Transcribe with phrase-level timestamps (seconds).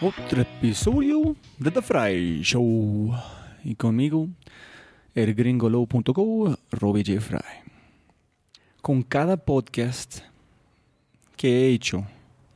[0.00, 3.12] otro episodio de The Fry Show.
[3.64, 4.28] Y conmigo,
[5.14, 7.20] el gringolow.co, Robbie J.
[7.20, 7.72] Fry.
[8.80, 10.20] Con cada podcast
[11.36, 12.06] que he hecho,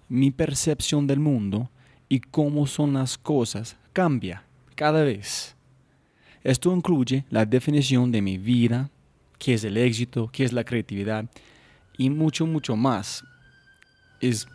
[0.09, 1.69] mi percepción del mundo
[2.09, 4.45] y cómo son las cosas cambia
[4.77, 5.57] cada vez.
[6.45, 8.89] Esto incluye la definición de mi vida,
[9.39, 11.29] qué es el éxito, qué es la creatividad
[11.99, 13.25] y mucho, mucho más.
[14.21, 14.47] Es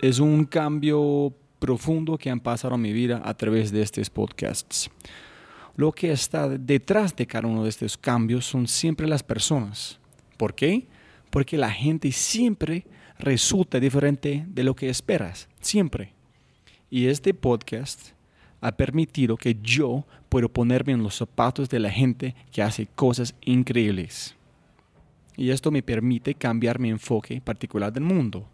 [0.00, 4.90] es un cambio profundo que han pasado en mi vida a través de estos podcasts.
[5.76, 9.98] Lo que está detrás de cada uno de estos cambios son siempre las personas.
[10.36, 10.86] ¿Por qué?
[11.30, 12.86] Porque la gente siempre
[13.18, 16.12] resulta diferente de lo que esperas, siempre.
[16.90, 18.10] Y este podcast
[18.60, 23.34] ha permitido que yo pueda ponerme en los zapatos de la gente que hace cosas
[23.42, 24.34] increíbles.
[25.36, 28.48] Y esto me permite cambiar mi enfoque particular del mundo.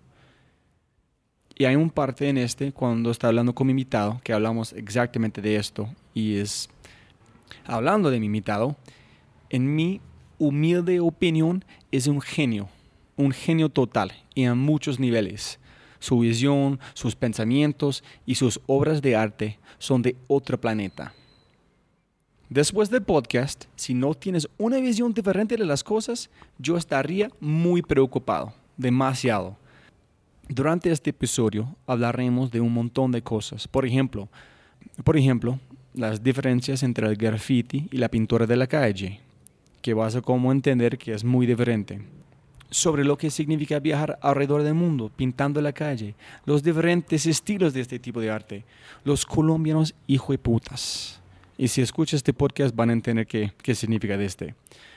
[1.56, 5.42] Y hay un parte en este, cuando está hablando con mi invitado, que hablamos exactamente
[5.42, 5.88] de esto.
[6.14, 6.68] Y es,
[7.64, 8.76] hablando de mi invitado,
[9.50, 10.00] en mi
[10.38, 12.68] humilde opinión, es un genio,
[13.16, 15.58] un genio total y a muchos niveles.
[15.98, 21.14] Su visión, sus pensamientos y sus obras de arte son de otro planeta.
[22.48, 27.82] Después del podcast, si no tienes una visión diferente de las cosas, yo estaría muy
[27.82, 29.56] preocupado, demasiado
[30.48, 33.68] durante este episodio hablaremos de un montón de cosas.
[33.68, 34.28] Por ejemplo,
[35.04, 35.58] por ejemplo,
[35.94, 39.20] las diferencias entre el graffiti y la pintura de la calle,
[39.80, 42.02] que vas a cómo entender que es muy diferente.
[42.70, 46.14] Sobre lo que significa viajar alrededor del mundo pintando la calle,
[46.46, 48.64] los diferentes estilos de este tipo de arte,
[49.04, 51.20] los colombianos hijo de putas.
[51.58, 54.54] Y si escuchas este podcast van a entender qué, qué significa de este.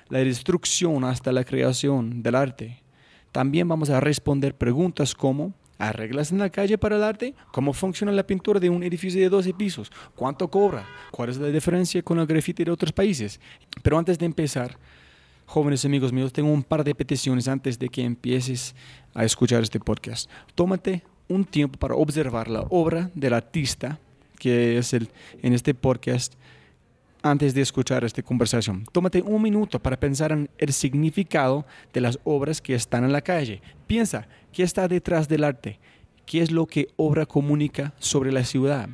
[0.07, 2.81] La destrucción hasta la creación del arte,
[3.35, 7.35] también vamos a responder preguntas como ¿Arreglas en la calle para el arte?
[7.51, 9.91] ¿Cómo funciona la pintura de un edificio de 12 pisos?
[10.15, 10.85] ¿Cuánto cobra?
[11.11, 13.41] ¿Cuál es la diferencia con el graffiti de otros países?
[13.83, 14.77] Pero antes de empezar,
[15.45, 18.73] jóvenes amigos míos, tengo un par de peticiones antes de que empieces
[19.13, 20.31] a escuchar este podcast.
[20.55, 23.99] Tómate un tiempo para observar la obra del artista
[24.39, 25.09] que es el,
[25.41, 26.35] en este podcast
[27.25, 28.85] antes de escuchar esta conversación.
[28.91, 33.21] Tómate un minuto para pensar en el significado de las obras que están en la
[33.21, 33.63] calle.
[33.87, 35.79] Piensa, ¿qué está detrás del arte?
[36.27, 38.89] ¿Qué es lo que obra comunica sobre la ciudad?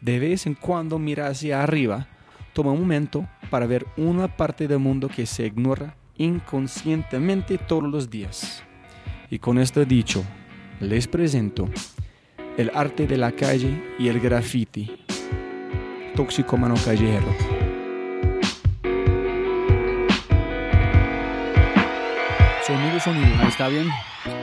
[0.00, 2.08] De vez en cuando mira hacia arriba,
[2.54, 8.10] toma un momento para ver una parte del mundo que se ignora inconscientemente todos los
[8.10, 8.64] días.
[9.30, 10.24] Y con esto dicho,
[10.80, 11.68] les presento
[12.56, 14.90] el arte de la calle y el graffiti.
[16.16, 17.55] Tóxico mano callejero.
[23.00, 23.42] Sonido, sonido.
[23.42, 23.88] Ahí está bien.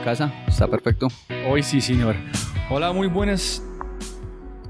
[0.04, 1.08] Casa, está perfecto.
[1.48, 2.14] Hoy sí, señor.
[2.70, 3.62] Hola, muy buenas.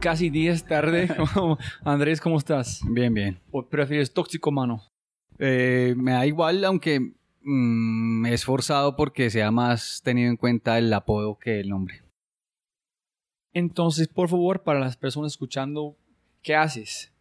[0.00, 1.08] Casi 10 tarde.
[1.84, 2.80] Andrés, ¿cómo estás?
[2.88, 3.40] Bien, bien.
[3.50, 4.82] ¿O prefieres tóxico mano?
[5.38, 10.78] Eh, me da igual, aunque mm, me he esforzado porque sea más tenido en cuenta
[10.78, 12.02] el apodo que el nombre.
[13.52, 15.96] Entonces, por favor, para las personas escuchando,
[16.42, 17.12] ¿qué haces?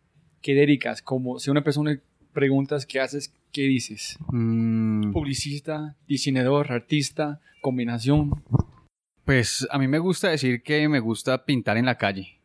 [0.41, 1.01] ¿Qué dedicas?
[1.01, 1.99] Como si una persona
[2.33, 4.17] preguntas qué haces, ¿qué dices?
[4.31, 8.43] Mm, Publicista, diseñador, artista, combinación.
[9.25, 12.39] pues a mí me gusta decir que me gusta pintar en la calle.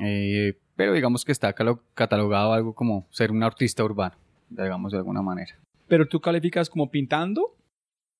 [0.00, 1.54] Eh, pero digamos que está
[1.94, 4.16] catalogado algo como ser un artista urbano,
[4.50, 5.58] digamos de alguna manera.
[5.88, 7.56] Pero tú calificas como pintando.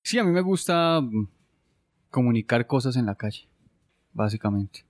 [0.03, 1.27] Sí, a mí me gusta mm,
[2.09, 3.47] comunicar cosas en la calle,
[4.13, 4.85] básicamente.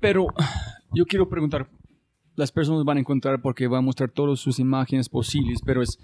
[0.00, 0.28] Pero
[0.94, 1.68] yo quiero preguntar,
[2.38, 5.98] las personas van a encontrar porque va a mostrar todas sus imágenes posibles, pero es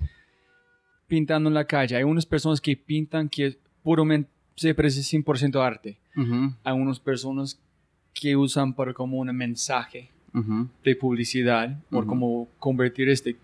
[1.06, 1.94] pintando en la calle.
[1.96, 5.96] Hay unas personas que pintan que es puramente se parece 100% arte.
[6.16, 7.58] Ujú, Hay unas personas
[8.12, 10.10] que usan para como un mensaje
[10.82, 13.36] de publicidad, por como convertir este.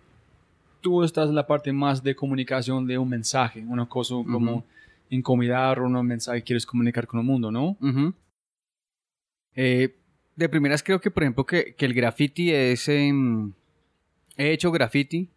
[0.81, 4.65] Tú estás en la parte más de comunicación de un mensaje, una cosa como Ujú.
[5.11, 7.77] incomodar o un mensaje que quieres comunicar con el mundo, ¿no?
[9.55, 9.95] Eh,
[10.41, 12.89] de primeras creo que, por ejemplo, que, el graffiti es...
[12.89, 13.13] he
[14.39, 15.29] hecho graffiti,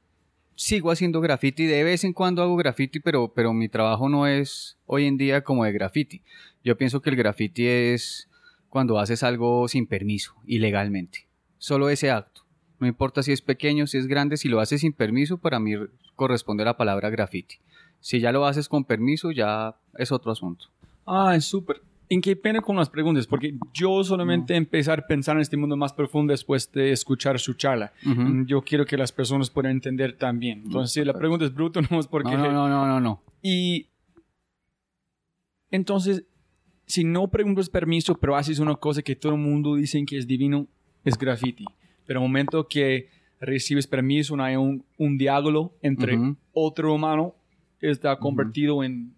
[0.56, 4.78] sigo haciendo graffiti, de vez en cuando hago graffiti, pero, pero mi trabajo no es
[4.86, 6.22] hoy en día como de graffiti.
[6.64, 8.30] Yo pienso que el graffiti es
[8.70, 11.28] cuando haces algo sin permiso, ilegalmente.
[11.58, 12.46] Solo ese acto.
[12.80, 15.74] No importa si es pequeño, si es grande, si lo haces sin permiso, para mí
[16.16, 17.58] corresponde la palabra graffiti.
[18.00, 20.68] Si ya lo haces con permiso, ya es otro asunto.
[21.06, 21.82] Ah, es súper.
[22.10, 23.26] ¿En qué pena con las preguntas?
[23.28, 27.54] Porque yo solamente empezar a pensar en este mundo más profundo después de escuchar su
[27.54, 27.94] charla.
[28.06, 28.22] Ujú.
[28.22, 30.64] Mm, Yo quiero que las personas puedan entender también.
[30.66, 32.32] Entonces, si la pregunta es bruto, no es porque...
[32.32, 33.22] No, no, no, no, no, no.
[33.42, 33.88] Y
[35.72, 36.26] entonces,
[36.86, 40.28] si no preguntas permiso, pero haces una cosa que todo el mundo dice que es
[40.28, 40.68] divino,
[41.04, 41.66] es graffiti.
[42.06, 43.10] Pero el momento que
[43.40, 46.18] recibes permiso, no hay un, un diálogo entre
[46.54, 47.36] otro humano,
[47.82, 49.14] está convertido en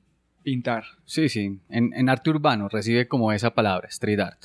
[0.46, 0.84] pintar.
[1.06, 1.60] Sí, sí.
[1.70, 4.42] En, en arte urbano recibe como esa palabra, street art.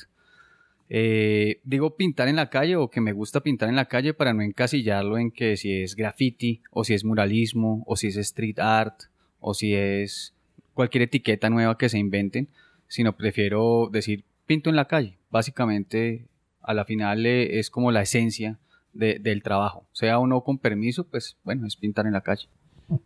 [0.89, 4.33] Eh, digo pintar en la calle o que me gusta pintar en la calle para
[4.33, 8.59] no encasillarlo en que si es graffiti o si es muralismo o si es street
[8.59, 9.03] art
[9.39, 10.33] o si es
[10.73, 12.49] cualquier etiqueta nueva que se inventen,
[12.89, 15.17] sino prefiero decir pinto en la calle.
[15.29, 16.25] Básicamente,
[16.61, 18.59] a la final eh, es como la esencia
[18.91, 19.85] de- del trabajo.
[19.93, 22.47] Sea o no con permiso, pues bueno, es pintar en la calle.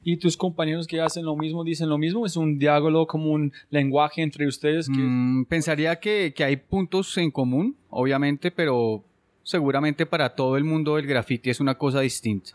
[0.04, 2.26] ¿Y tus compañeros que hacen lo mismo dicen lo mismo?
[2.26, 4.88] ¿Es un diálogo como un lenguaje entre ustedes?
[4.88, 4.98] Que...
[4.98, 9.04] Mm, pensaría que, que hay puntos en común, obviamente, pero
[9.44, 12.52] seguramente para todo el mundo el graffiti es una cosa distinta.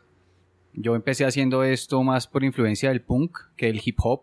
[0.72, 4.22] Yo empecé haciendo esto más por influencia del punk que del hip hop,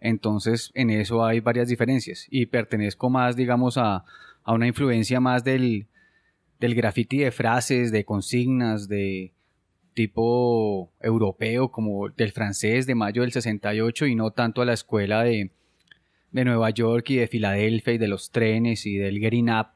[0.00, 4.04] entonces en eso hay varias diferencias y pertenezco más, digamos, a,
[4.44, 5.86] a una influencia más del,
[6.60, 9.32] del graffiti de frases, de consignas, de
[9.96, 15.24] tipo europeo, como del francés de mayo del 68 y no tanto a la escuela
[15.24, 15.50] de,
[16.30, 19.68] de Nueva York y de Filadelfia y de los trenes y del getting up,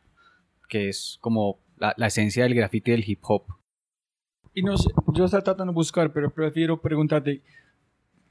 [0.69, 3.45] que es como la, la esencia del graffiti del hip hop.
[4.53, 7.43] Y no sé, yo estoy tratando de buscar, pero prefiero preguntarte,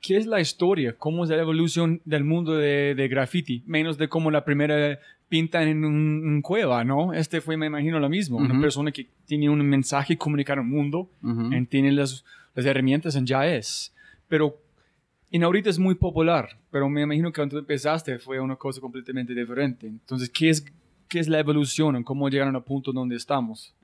[0.01, 0.95] ¿qué es la historia?
[0.97, 3.63] ¿Cómo es la evolución del mundo de, de graffiti?
[3.65, 5.93] Menos de cómo la primera pinta en un,
[6.27, 7.13] un cueva, ¿no?
[7.13, 8.37] Este fue, me imagino, lo mismo.
[8.37, 8.61] Una Ujú.
[8.61, 11.53] persona que tiene un mensaje y comunicar al mundo, Ujú.
[11.53, 12.25] en- tiene las,
[12.55, 13.93] las herramientas en ya es.
[14.27, 14.57] Pero,
[15.29, 19.35] y ahorita es muy popular, pero me imagino que cuando empezaste fue una cosa completamente
[19.35, 19.85] diferente.
[19.85, 20.65] Entonces, ¿qué es,
[21.07, 22.01] qué es la evolución?
[22.03, 23.75] ¿Cómo llegaron al punto donde estamos?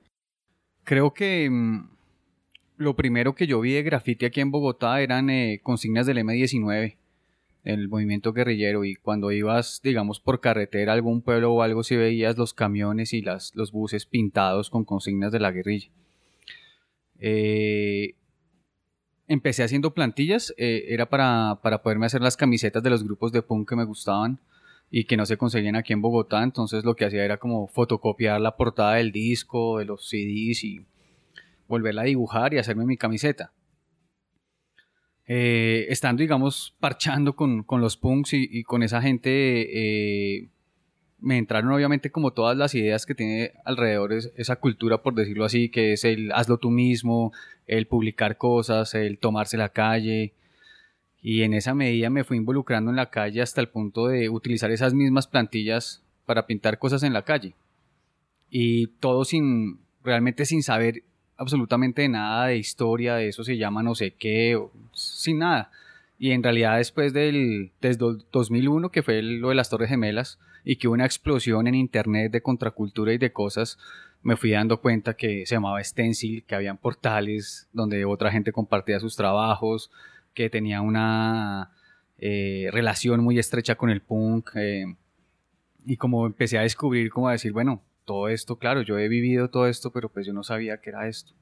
[0.84, 1.88] Creo que mm,
[2.76, 6.96] lo primero que yo vi de graffiti aquí en Bogotá eran eh, consignas del M19,
[7.64, 11.96] el movimiento guerrillero, y cuando ibas, digamos, por carretera a algún pueblo o algo, si
[11.96, 15.88] veías los camiones y los buses pintados con consignas de la guerrilla.
[17.18, 18.14] Eh,
[19.26, 23.42] empecé haciendo plantillas, eh, era para, para poderme hacer las camisetas de los grupos de
[23.42, 24.38] punk que me gustaban
[24.90, 28.40] y que no se conseguían aquí en Bogotá, entonces lo que hacía era como fotocopiar
[28.40, 30.86] la portada del disco, de los CDs y
[31.68, 33.52] volverla a dibujar y hacerme mi camiseta.
[35.28, 40.48] Eh, estando, digamos, parchando con, los punks y, con esa gente, eh,
[41.18, 45.68] me entraron obviamente como todas las ideas que tiene alrededor esa cultura, por decirlo así,
[45.68, 47.32] que es el hazlo tú mismo,
[47.66, 50.34] el publicar cosas, el tomarse la calle.
[51.20, 54.70] Y en esa medida me fui involucrando en la calle hasta el punto de utilizar
[54.70, 57.54] esas mismas plantillas para pintar cosas en la calle.
[58.48, 61.02] Y todo sin, realmente sin saber
[61.36, 64.60] absolutamente nada de historia, de eso se llama no sé qué,
[64.92, 65.70] sin nada.
[66.18, 70.76] Y en realidad después del desde 2001, que fue lo de las Torres Gemelas, y
[70.76, 73.78] que hubo una explosión en Internet de contracultura y de cosas,
[74.22, 78.98] me fui dando cuenta que se llamaba Stencil, que habían portales donde otra gente compartía
[78.98, 79.90] sus trabajos,
[80.34, 81.70] que tenía una
[82.18, 84.50] eh, relación muy estrecha con el punk.
[84.56, 84.86] Eh,
[85.84, 89.50] y como empecé a descubrir, como a decir, bueno, todo esto, claro, yo he vivido
[89.50, 91.34] todo esto, pero pues yo no sabía que era esto.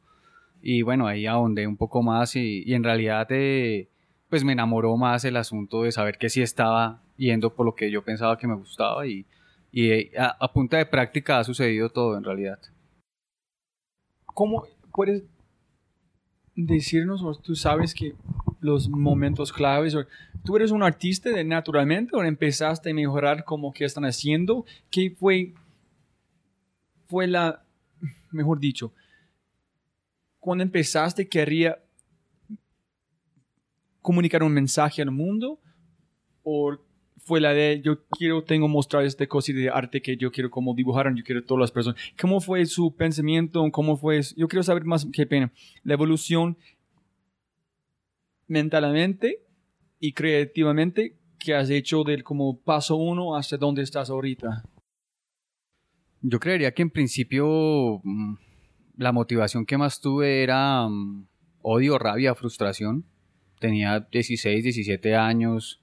[0.61, 3.88] Y bueno, ahí ahondé un poco más y, en realidad eh,
[4.30, 7.90] pues me enamoró más el asunto de saber que sí estaba yendo por lo que
[7.90, 9.26] yo pensaba que me gustaba y,
[9.75, 12.59] eh, a, punta de práctica ha sucedido todo en realidad.
[14.26, 15.23] ¿Cómo puedes
[16.56, 18.14] decirnos, o tú sabes que
[18.61, 19.94] los momentos claves,
[20.44, 24.64] tú eres un artista de naturalmente o empezaste a mejorar como que están haciendo?
[24.90, 25.52] ¿Qué fue
[27.07, 27.65] fue la,
[28.33, 28.93] mejor dicho,
[30.39, 31.79] cuando empezaste quería
[34.03, 35.61] comunicar un mensaje al mundo
[36.43, 36.77] o
[37.17, 40.75] fue la de yo quiero tengo mostrar este cosa de arte que yo quiero como
[40.75, 44.85] dibujar yo quiero todas las personas cómo fue su pensamiento cómo fue yo quiero saber
[44.85, 45.51] más qué pena.
[45.83, 46.59] La evolución
[48.47, 49.41] mentalmente
[49.99, 54.63] y creativamente que has hecho del como paso uno hasta donde estás ahorita
[56.26, 58.35] yo creería que en principio mm,
[58.97, 61.26] la motivación que más tuve era mm,
[61.62, 63.04] odio, rabia, frustración.
[63.61, 65.83] Tenía 16, 17 años.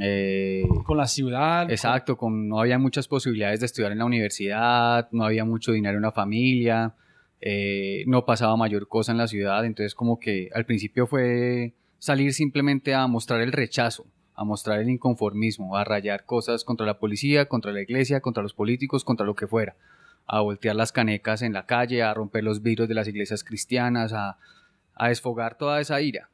[0.00, 1.70] Eh, con la ciudad.
[1.70, 5.96] Exacto, con, no había muchas posibilidades de estudiar en la universidad, no había mucho dinero
[5.96, 6.94] en la familia,
[7.40, 12.34] eh, no pasaba mayor cosa en la ciudad, entonces como que al principio fue salir
[12.34, 14.06] simplemente a mostrar el rechazo
[14.38, 18.54] a mostrar el inconformismo, a rayar cosas contra la policía, contra la iglesia, contra los
[18.54, 19.74] políticos, contra lo que fuera,
[20.28, 24.12] a voltear las canecas en la calle, a romper los vidrios de las iglesias cristianas,
[24.12, 24.38] a,
[25.08, 26.30] desfogar toda esa ira.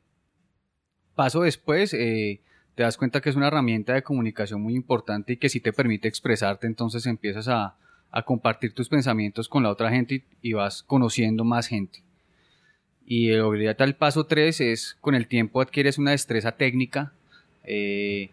[1.14, 2.42] Paso después, eh,
[2.74, 5.72] te das cuenta que es una herramienta de comunicación muy importante y que si te
[5.72, 7.76] permite expresarte, entonces empiezas a,
[8.26, 12.04] compartir tus pensamientos con la otra gente y, vas conociendo más gente.
[13.06, 17.14] Y el, el paso 3 es con el tiempo adquieres una destreza técnica
[17.64, 18.30] eh,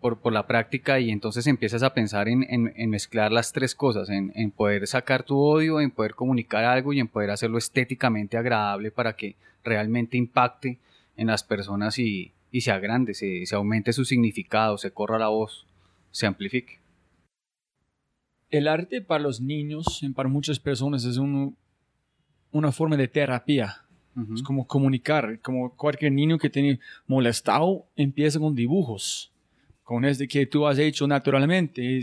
[0.00, 4.86] por, la práctica y entonces empiezas a pensar en, mezclar las tres cosas, en, poder
[4.86, 9.36] sacar tu odio, en poder comunicar algo y en poder hacerlo estéticamente agradable para que
[9.62, 10.78] realmente impacte
[11.16, 15.66] en las personas y, sea grande, se, aumente su significado, se corra la voz,
[16.10, 16.78] se amplifique.
[18.50, 23.87] El arte para los niños, para muchas personas, es una forma de terapia
[24.34, 29.32] es como comunicar, como cualquier niño que tiene molestado empieza con dibujos,
[29.84, 32.00] con este que tú has hecho naturalmente.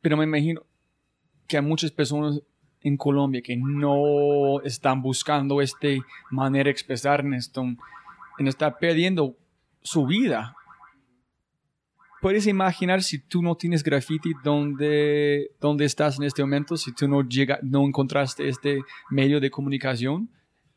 [0.00, 0.62] Pero me imagino
[1.46, 2.40] que hay muchas personas
[2.82, 5.88] en Colombia que no están buscando esta
[6.30, 9.36] manera de expresar, en estar perdiendo
[9.82, 10.54] su vida.
[12.26, 16.76] Puedes imaginar si tú no tienes graffiti, ¿dónde, dónde estás en este momento?
[16.76, 18.80] Si tú no, llega, no encontraste este
[19.10, 20.28] medio de comunicación,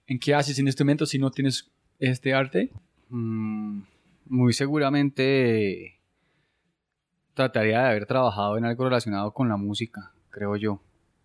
[0.06, 2.70] ¿en qué haces en este momento si no tienes este arte?
[3.10, 3.82] Mm,
[4.27, 5.98] muy seguramente
[7.34, 10.84] trataría de haber trabajado en algo relacionado con la música, creo yo.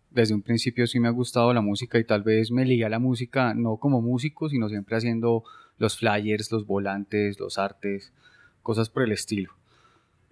[0.09, 2.89] Desde un principio sí me ha gustado la música y tal vez me ligué a
[2.89, 5.45] la música no como músico, sino siempre haciendo
[5.77, 8.15] los flyers, los volantes, los artes,
[8.63, 9.53] cosas por el estilo.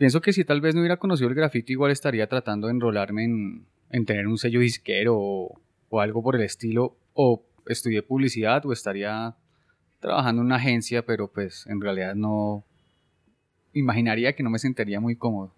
[0.03, 3.23] Pienso que si tal vez no hubiera conocido el grafiti, igual estaría tratando de enrolarme
[3.23, 9.37] en, tener un sello disquero o, algo por el estilo, o estudié publicidad o estaría
[10.01, 12.65] trabajando en una agencia, pero pues en realidad no
[13.75, 15.55] imaginaría que no me sentiría muy cómodo.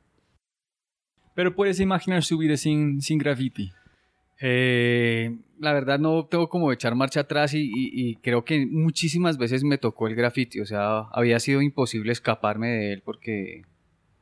[1.34, 3.72] Pero puedes imaginar su vida sin, sin graffiti.
[4.42, 9.64] Eh, la verdad no tengo como echar marcha atrás y, y, creo que muchísimas veces
[9.64, 13.62] me tocó el graffiti, o sea, había sido imposible escaparme de él porque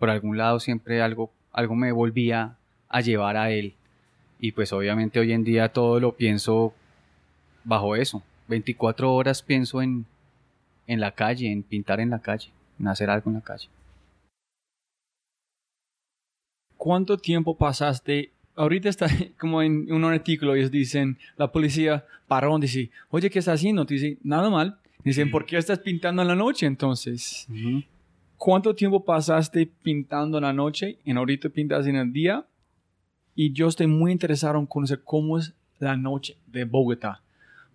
[0.02, 2.56] por algún lado siempre algo, algo me volvía
[2.88, 3.74] a llevar a él.
[4.40, 6.74] Y pues obviamente hoy en día todo lo pienso
[7.62, 10.04] bajo eso, 24 horas pienso en,
[10.88, 13.68] en la calle, en pintar en la calle, en hacer algo en la calle.
[16.76, 18.32] ¿Cuánto tiempo pasaste?
[18.56, 19.06] Ahorita está
[19.38, 23.86] como en un artículo, ellos dicen, la policía paró dice, oye, ¿qué estás haciendo?
[23.86, 24.80] Te dice, nada mal.
[25.04, 27.46] Dicen, ¿por qué estás pintando en la noche entonces?
[28.44, 32.44] ¿Cuánto tiempo pasaste pintando en la noche y ahorita pintas en el día?
[33.36, 37.22] Y yo estoy muy interesado en conocer cómo es la noche de Bogotá.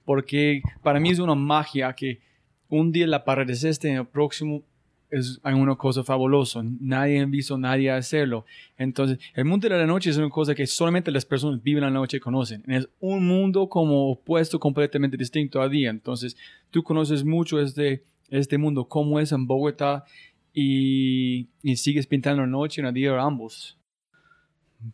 [0.04, 2.20] Porque para mí es una magia que
[2.68, 4.62] un día la pared es este, en el próximo
[5.10, 6.62] es una cosa fabulosa.
[6.82, 8.44] Nadie ha visto nadie hacerlo.
[8.78, 11.92] Entonces, el mundo de la noche es una cosa que solamente las personas viven la
[11.92, 12.62] noche y conocen.
[12.68, 15.90] Es un mundo como opuesto, completamente distinto a día.
[15.90, 16.36] Entonces,
[16.72, 20.04] tú conoces mucho este, este mundo, cómo es en Bogotá
[20.60, 23.78] y, sigues pintando noche y el día ambos.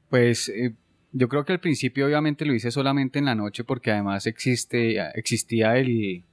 [0.09, 0.75] Pues eh,
[1.11, 4.99] yo creo que al principio obviamente lo hice solamente en la noche porque además existe,
[5.15, 6.23] existía el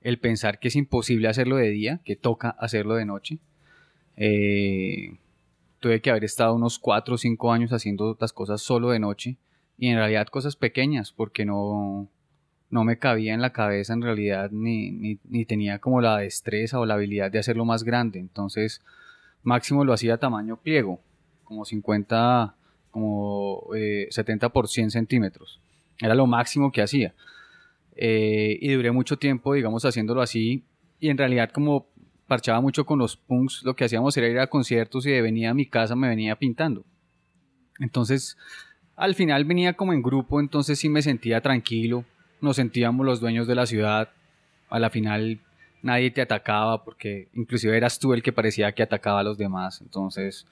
[0.00, 3.38] el pensar que es imposible hacerlo de día, que toca hacerlo de noche.
[4.16, 5.18] Eh,
[5.78, 9.36] tuve que haber estado unos 4 o 5 años haciendo otras cosas solo de noche
[9.78, 12.08] y en realidad cosas pequeñas porque no,
[12.70, 16.86] no me cabía en la cabeza en realidad ni, ni, tenía como la destreza o
[16.86, 18.18] la habilidad de hacerlo más grande.
[18.18, 18.80] Entonces
[19.42, 21.00] máximo lo hacía a tamaño pliego,
[21.44, 22.54] como 50,
[22.90, 23.66] como
[24.10, 25.60] 70 eh, por 100 centímetros.
[26.00, 27.14] Era lo máximo que hacía.
[27.96, 30.64] Eh, y duré mucho tiempo, digamos, haciéndolo así.
[30.98, 31.86] Y en realidad, como
[32.26, 35.50] parchaba mucho con los punks, lo que hacíamos era ir a conciertos y de venía
[35.50, 36.84] a mi casa me venía pintando.
[37.80, 38.36] Entonces,
[38.94, 42.04] al final venía como en grupo, entonces sí me sentía tranquilo.
[42.40, 44.10] Nos sentíamos los dueños de la ciudad.
[44.68, 45.40] A la final
[45.82, 49.80] nadie te atacaba porque inclusive eras tú el que parecía que atacaba a los demás.
[49.80, 50.46] Entonces,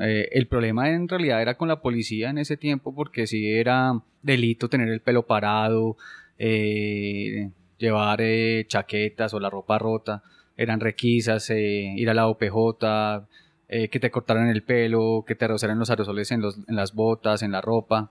[0.00, 4.00] eh, el problema en realidad era con la policía en ese tiempo porque si era
[4.22, 5.96] delito tener el pelo parado,
[6.38, 10.22] eh, llevar eh, chaquetas o la ropa rota,
[10.56, 13.26] eran requisas, ir a la OPJ,
[13.68, 17.52] que te cortaran el pelo, que te rozaran los aerosoles en, en las botas, en
[17.52, 18.10] la ropa.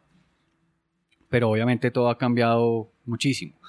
[1.30, 3.60] Pero obviamente todo ha cambiado muchísimo.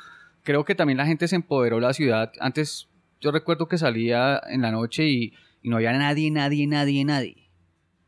[0.42, 2.32] Creo que también la gente se empoderó de la ciudad.
[2.40, 2.88] Antes
[3.20, 7.50] yo recuerdo que salía en la noche y, no había nadie, nadie, nadie, nadie.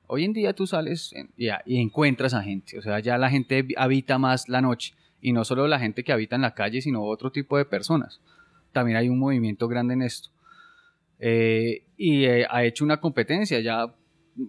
[0.07, 3.67] Hoy en día tú sales y, y, encuentras a gente, o sea, ya la gente
[3.77, 7.03] habita más la noche y no solo la gente que habita en la calle, sino
[7.03, 8.21] otro tipo de personas.
[8.73, 10.31] También hay un movimiento grande en esto.
[11.19, 13.95] Eh, y eh, ha hecho una competencia, ya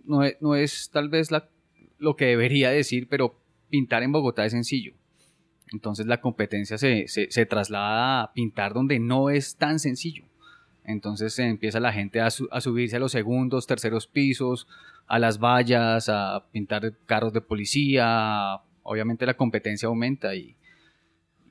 [0.05, 1.29] no no es tal vez
[1.99, 4.93] lo que debería decir, pero pintar en Bogotá es sencillo.
[5.73, 10.23] Entonces la competencia se, se, traslada a pintar donde no es tan sencillo.
[10.85, 14.67] Entonces empieza la gente a, subirse a los segundos, terceros pisos,
[15.07, 18.61] a las vallas, a pintar carros de policía.
[18.83, 20.55] Obviamente la competencia aumenta y,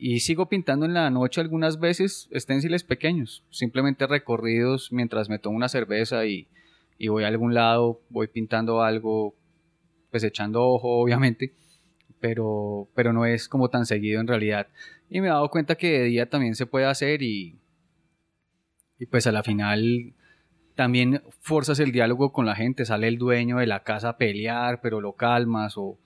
[0.04, 5.56] y sigo pintando en la noche algunas veces esténciles pequeños, simplemente recorridos mientras me tomo
[5.56, 6.48] una cerveza y,
[7.08, 9.36] voy a algún lado, voy pintando algo,
[10.10, 11.52] pues echando ojo obviamente,
[12.22, 14.68] pero, pero no es como tan seguido en realidad.
[15.10, 17.58] Y me he dado cuenta que de día también se puede hacer y,
[18.98, 20.14] y pues a la final
[20.74, 24.80] también forzas el diálogo con la gente, sale el dueño de la casa a pelear,
[24.80, 25.98] pero lo calmas o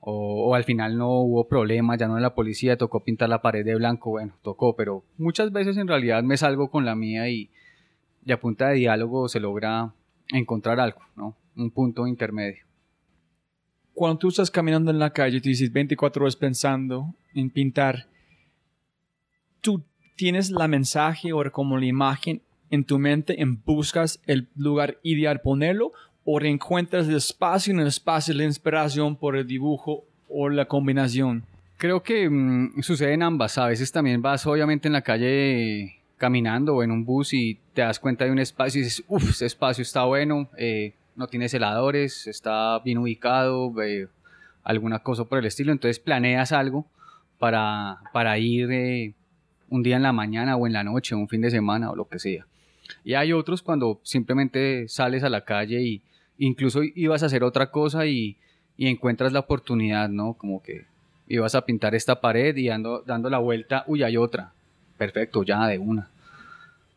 [0.00, 3.64] o, al final no hubo problema, ya no en la policía, tocó pintar la pared
[3.64, 7.50] de blanco, bueno, tocó, pero muchas veces en realidad me salgo con la mía y,
[8.24, 9.92] y a punta de diálogo se logra
[10.28, 11.36] encontrar algo, ¿no?
[11.56, 12.67] Un punto intermedio.
[13.98, 18.06] Cuando tú estás caminando en la calle, tú dices 24 horas pensando en pintar,
[19.60, 19.82] tú
[20.14, 25.40] tienes la mensaje o como la imagen en tu mente en buscas el lugar ideal
[25.40, 25.90] ponerlo
[26.24, 31.42] o reencuentras el espacio en el espacio la inspiración por el dibujo o la combinación?
[31.76, 33.58] Creo que mm, sucede en ambas.
[33.58, 37.82] A veces también vas obviamente en la calle caminando o en un bus y te
[37.82, 41.48] das cuenta de un espacio y dices, uff, ese espacio está bueno, eh, no tiene
[41.48, 44.06] celadores, está bien ubicado, eh,
[44.62, 45.72] alguna cosa por el estilo.
[45.72, 46.86] Entonces planeas algo
[47.38, 49.14] para, para ir eh,
[49.68, 52.08] un día en la mañana o en la noche, un fin de semana o lo
[52.08, 52.46] que sea.
[53.04, 56.02] Y hay otros cuando simplemente sales a la calle y
[56.38, 58.36] incluso ibas a hacer otra cosa y,
[58.78, 60.34] encuentras la oportunidad, ¿no?
[60.34, 60.86] Como que
[61.26, 64.52] ibas a pintar esta pared y dando, dando la vuelta, uy, hay otra.
[64.96, 66.10] Perfecto, ya de una.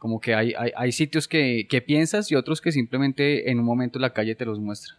[0.02, 4.14] Como que hay, hay, sitios que, piensas y otros que simplemente en un momento la
[4.14, 4.96] calle te los muestra.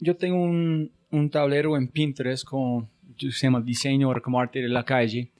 [0.00, 4.84] yo tengo un, un, tablero en Pinterest con, se llama diseño como arte de la
[4.84, 5.30] calle.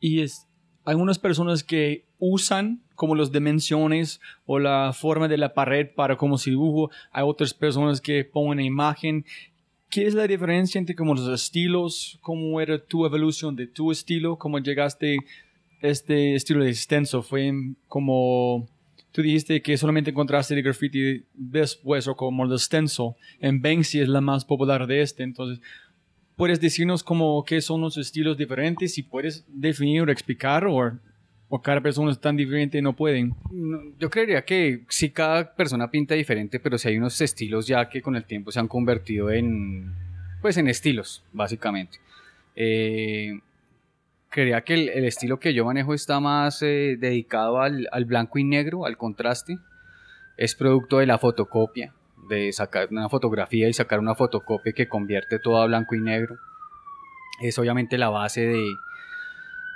[0.00, 0.48] Y es,
[0.84, 6.16] hay unas personas que usan como las dimensiones o la forma de la pared para
[6.16, 6.90] como se dibujo.
[7.12, 9.24] Hay otras personas que ponen imagen
[9.90, 12.18] ¿Qué es la diferencia entre como los estilos?
[12.20, 14.36] ¿Cómo era tu evolución de tu estilo?
[14.36, 15.16] ¿Cómo llegaste
[15.82, 17.22] a este estilo de extenso?
[17.22, 17.50] ¿Fue
[17.86, 18.68] como
[19.12, 23.16] tú dijiste que solamente encontraste el graffiti después o como el extenso?
[23.40, 25.22] En Banksy es la más popular de este.
[25.22, 25.64] Entonces,
[26.36, 28.98] ¿puedes decirnos como qué son los estilos diferentes?
[28.98, 30.98] y puedes definir o explicar o
[31.48, 33.34] o cada persona es tan diferente y no pueden.
[33.98, 38.02] yo creería que sí cada persona pinta diferente, pero sí hay unos estilos ya que
[38.02, 39.94] con el tiempo se han convertido en,
[40.42, 41.98] pues en estilos, básicamente.
[42.54, 43.40] Eh,
[44.28, 48.44] creería que el, estilo que yo manejo está más eh, dedicado al, al, blanco y
[48.44, 49.58] negro, al contraste.
[50.36, 51.94] Es producto de la fotocopia,
[52.28, 56.36] de sacar una fotografía y sacar una fotocopia que convierte todo a blanco y negro.
[57.40, 58.66] Es obviamente la base de,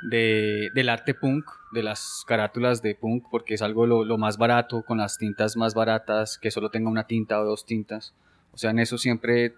[0.02, 4.82] de, del arte punk, de las carátulas de punk, porque es algo lo, más barato,
[4.82, 8.14] con las tintas más baratas, que solo tenga una tinta o dos tintas.
[8.52, 9.54] O sea, en eso siempre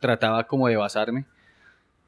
[0.00, 1.24] trataba como de basarme.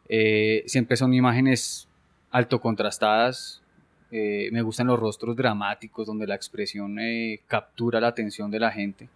[0.09, 1.88] Eh, siempre son imágenes
[2.31, 3.62] alto contrastadas.
[4.11, 8.70] Eh, me gustan los rostros dramáticos, donde la expresión eh, captura la atención de la
[8.70, 9.09] gente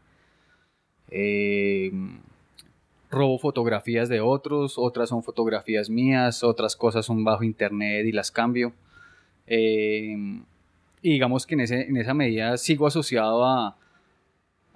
[3.15, 8.31] robo fotografías de otros, otras son fotografías mías, otras cosas son bajo internet y las
[8.31, 8.73] cambio.
[9.47, 10.17] Eh,
[11.03, 13.77] y digamos que en, ese, en, esa medida sigo asociado a,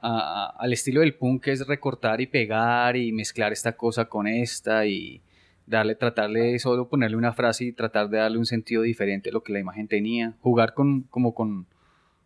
[0.00, 4.86] al estilo del punk, que es recortar y pegar y mezclar esta cosa con esta
[4.86, 5.20] y
[5.66, 9.42] darle, tratarle solo ponerle una frase y tratar de darle un sentido diferente a lo
[9.42, 10.34] que la imagen tenía.
[10.40, 11.66] Jugar con, como con,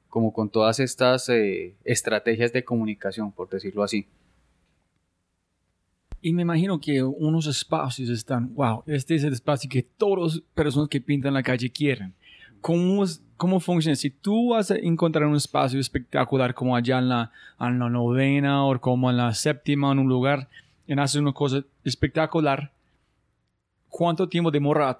[0.08, 4.06] como con todas estas eh, estrategias de comunicación, por decirlo así.
[6.20, 10.44] Y me imagino que unos espacios están, wow, este es el espacio que todas las
[10.54, 12.14] personas que pintan la calle quieren.
[12.62, 13.04] ¿Cómo,
[13.36, 13.96] cómo funciona?
[13.96, 18.64] Si tú vas a encontrar un espacio espectacular como allá en la, en la novena
[18.64, 20.48] o como en la séptima, en un lugar,
[20.86, 22.70] y haces una cosa espectacular,
[23.88, 24.96] ¿cuánto tiempo demora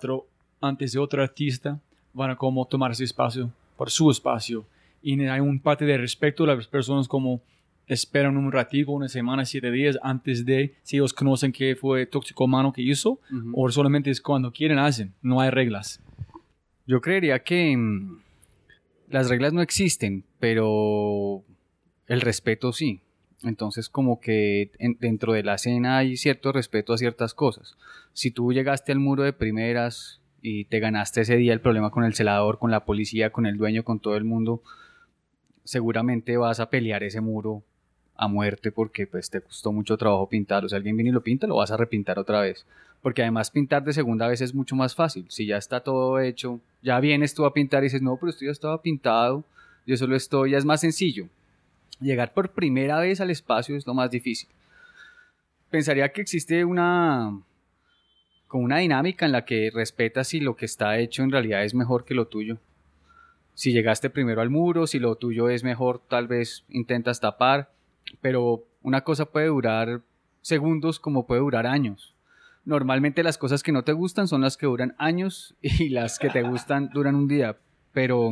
[0.60, 1.78] antes de otro artista
[2.12, 4.66] van a como tomar ese espacio por su espacio?
[5.00, 7.40] Y hay un parte de respeto a las personas como
[7.86, 12.44] esperan un ratito, una semana, siete días antes de si ellos conocen que fue tóxico
[12.44, 13.20] humano que hizo
[13.52, 16.00] o solamente es cuando quieren hacen, no hay reglas.
[16.86, 18.22] Yo creería que mm,
[19.08, 21.42] las reglas no existen, pero
[22.06, 23.00] el respeto sí.
[23.44, 27.76] Entonces como que dentro de la escena hay cierto respeto a ciertas cosas.
[28.12, 32.04] Si tú llegaste al muro de primeras y te ganaste ese día el problema con
[32.04, 34.62] el celador, con la policía, con el dueño, con todo el mundo,
[35.64, 37.62] seguramente vas a pelear ese muro
[38.14, 40.64] a muerte porque pues te costó mucho trabajo pintar.
[40.64, 42.64] O sea, alguien viene y lo pinta, lo vas a repintar otra vez.
[43.02, 45.26] Porque además pintar de segunda vez es mucho más fácil.
[45.28, 48.44] Si ya está todo hecho, ya vienes tú a pintar y dices, no, pero esto
[48.44, 49.44] ya estaba pintado,
[49.86, 51.28] yo solo estoy, ya es más sencillo.
[52.00, 54.48] Llegar por primera vez al espacio es lo más difícil.
[55.70, 57.38] Pensaría que existe una
[58.46, 61.74] como una dinámica en la que respetas si lo que está hecho en realidad es
[61.74, 62.58] mejor que lo tuyo.
[63.54, 67.70] Si llegaste primero al muro, si lo tuyo es mejor, tal vez intentas tapar
[68.20, 70.00] pero una cosa puede durar
[70.40, 72.11] segundos como puede durar años.
[72.64, 76.30] Normalmente las cosas que no te gustan son las que duran años y las que
[76.30, 77.56] te gustan duran un día,
[77.92, 78.30] pero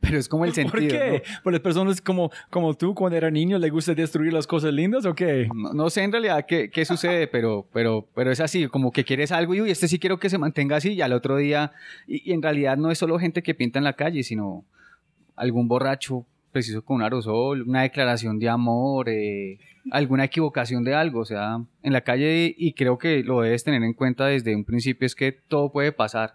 [0.00, 0.72] pero es como el sentido.
[0.72, 1.22] ¿Por qué?
[1.44, 5.06] ¿Por las personas como, como tú cuando era niño le gusta destruir las cosas lindas
[5.06, 5.48] o qué?
[5.54, 9.30] No, sé en realidad qué, qué sucede, pero, pero, pero es así, como que quieres
[9.32, 11.72] algo y uy, este sí quiero que se mantenga así y al otro día,
[12.06, 14.64] y, y en realidad no es solo gente que pinta en la calle, sino
[15.36, 19.58] algún borracho preciso con un aerosol, una declaración de amor, eh,
[19.90, 23.82] alguna equivocación de algo, o sea, en la calle y creo que lo debes tener
[23.82, 26.34] en cuenta desde un principio es que todo puede pasar.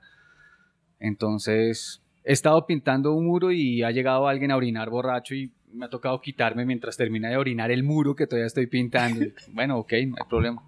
[1.00, 5.86] Entonces, he estado pintando un muro y ha llegado alguien a orinar borracho y me
[5.86, 9.26] ha tocado quitarme mientras termina de orinar el muro que todavía estoy pintando.
[9.54, 10.64] bueno, ok, no hay problema.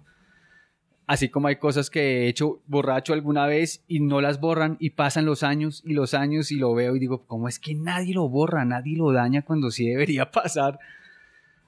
[1.10, 4.90] Así como hay cosas que he hecho borracho alguna vez y no las borran y
[4.90, 8.14] pasan los años y los años y lo veo y digo, ¿cómo es que nadie
[8.14, 10.78] lo borra, nadie lo daña cuando sí debería pasar?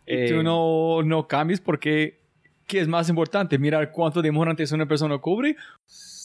[0.06, 2.20] Y tú eh, no, no cambies porque
[2.68, 3.58] ¿qué es más importante?
[3.58, 5.56] ¿Mirar cuánto demora antes una persona cubre?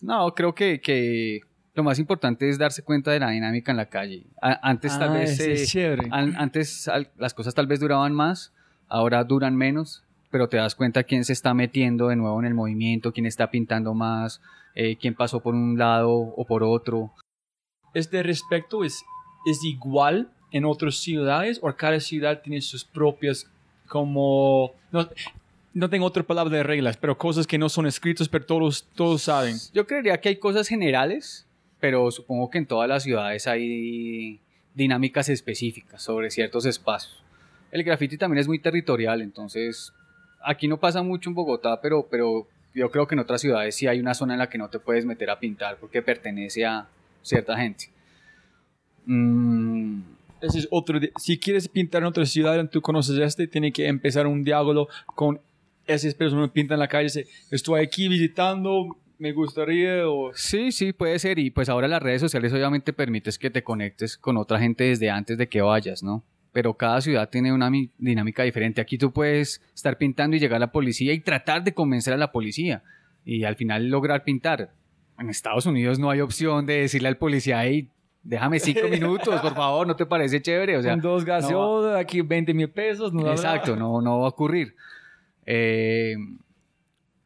[0.04, 1.42] No, creo que, que
[1.74, 4.28] lo más importante es darse cuenta de la dinámica en la calle.
[4.40, 5.76] antes tal ah, vez...
[5.76, 8.54] Eh, antes las cosas tal vez duraban más,
[8.88, 12.54] ahora duran menos pero te das cuenta quién se está metiendo de nuevo en el
[12.54, 14.42] movimiento, quién está pintando más,
[14.76, 17.12] eh, quién pasó por un lado o por otro.
[17.94, 19.04] ¿Este respecto es,
[19.46, 23.50] es igual en otras ciudades o cada ciudad tiene sus propias
[23.88, 24.72] como...
[24.92, 25.10] No,
[25.74, 29.22] no tengo otra palabra de reglas, pero cosas que no son escritas, pero todos, todos
[29.24, 29.58] saben.
[29.74, 31.48] Yo creería que hay cosas generales,
[31.80, 34.40] pero supongo que en todas las ciudades hay
[34.74, 37.24] dinámicas específicas sobre ciertos espacios.
[37.72, 39.94] El graffiti también es muy territorial, entonces
[40.48, 43.86] aquí no pasa mucho en Bogotá, pero, pero yo creo que en otras ciudades sí
[43.86, 46.88] hay una zona en la que no te puedes meter a pintar porque pertenece a
[47.22, 47.90] cierta gente.
[49.06, 50.02] Mm.
[50.42, 51.00] Ese es otro.
[51.18, 55.42] Si quieres pintar en otra ciudad, tú conoces este, tiene que empezar un diálogo con
[55.86, 57.06] esas personas que pintan en la calle.
[57.06, 60.08] Dice, estoy aquí visitando, me gustaría.
[60.08, 60.32] O...
[60.36, 61.40] Sí, sí, puede ser.
[61.40, 65.10] Y pues ahora las redes sociales obviamente permites que te conectes con otra gente desde
[65.10, 66.24] antes de que vayas, ¿no?
[66.58, 68.82] Pero cada ciudad tiene una dinámica diferente.
[68.82, 72.18] Aquí tú puedes estar pintando y llegar a la policía y tratar de convencer a
[72.18, 72.82] la policía
[73.24, 74.72] y al final lograr pintar.
[75.20, 77.90] En Estados Unidos no hay opción de decirle al policía, hey,
[78.24, 80.78] déjame cinco minutos, por favor, ¿no te parece chévere?
[80.78, 83.14] O sea, Con dos gaseosas, aquí 20 mil pesos.
[83.14, 84.74] No exacto, no, no va a ocurrir.
[85.46, 86.16] Eh,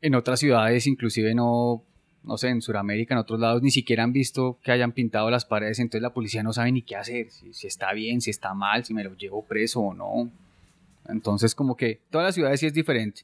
[0.02, 1.86] en otras ciudades inclusive no,
[2.24, 5.46] no sé, en Sudamérica, en otros lados, ni siquiera han visto que hayan pintado las
[5.46, 8.86] paredes, entonces la policía no sabe ni qué hacer, si, está bien, si está mal,
[8.86, 10.32] si me lo llevo preso o no.
[11.10, 13.24] Entonces, como que todas las ciudades sí es diferente.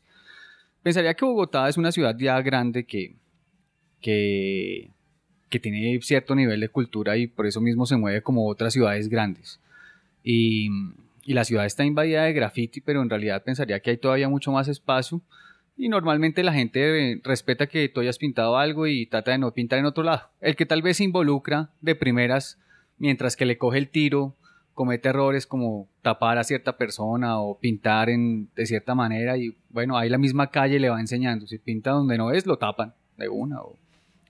[0.82, 3.16] Pensaría que Bogotá es una ciudad ya grande que,
[4.02, 4.90] que,
[5.50, 9.10] que tiene cierto nivel de cultura y por eso mismo se mueve como otras ciudades
[9.10, 9.60] grandes.
[10.24, 10.70] Y,
[11.24, 14.52] y la ciudad está invadida de graffiti, pero en realidad pensaría que hay todavía mucho
[14.52, 15.22] más espacio
[15.78, 19.54] y normalmente la gente eh, respeta que tú hayas pintado algo y trata de no
[19.54, 20.24] pintar en otro lado.
[20.42, 22.60] El que tal vez se involucra de primeras,
[22.98, 24.36] mientras que le coge el tiro,
[24.74, 29.98] comete errores como tapar a cierta persona o pintar en, de cierta manera y bueno,
[29.98, 31.46] ahí la misma calle le va enseñando.
[31.46, 33.76] Si pinta donde no es, lo tapan de una o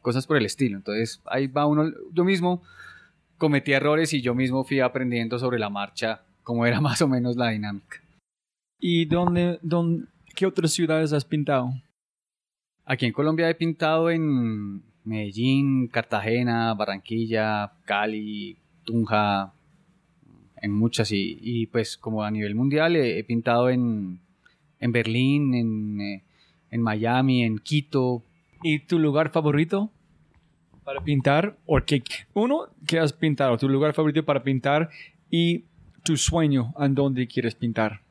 [0.01, 0.77] cosas por el estilo.
[0.77, 2.61] Entonces ahí va uno, yo mismo
[3.37, 7.37] cometí errores y yo mismo fui aprendiendo sobre la marcha cómo era más o menos
[7.37, 8.01] la dinámica.
[8.79, 11.73] ¿Y dónde, dónde, ¿Qué otras ciudades has pintado?
[12.85, 19.51] Aquí en Colombia he pintado en Medellín, Cartagena, Barranquilla, Cali, Tunja,
[20.61, 24.19] en muchas y, pues como a nivel mundial he, pintado en,
[24.79, 26.23] en Berlín, en, eh,
[26.69, 28.21] en, Miami, en Quito.
[28.61, 29.89] ¿Y tu lugar favorito
[30.83, 31.57] para pintar?
[31.65, 32.03] ¿O qué,
[32.35, 33.57] uno, ¿qué has pintado?
[33.57, 34.91] ¿Tu lugar favorito para pintar?
[35.31, 35.63] Y
[36.03, 38.01] tu sueño en dónde quieres pintar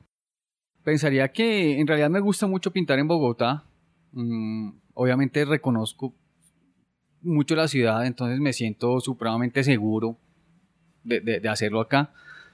[0.86, 3.64] pensaría que en realidad me gusta mucho pintar en Bogotá.
[4.12, 6.14] Mm, obviamente reconozco
[7.22, 10.16] mucho la ciudad, entonces me siento supremamente seguro
[11.02, 12.12] de, hacerlo acá.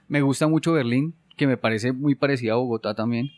[0.09, 3.29] Me gusta mucho Berlín, que me parece muy parecida a Bogotá también.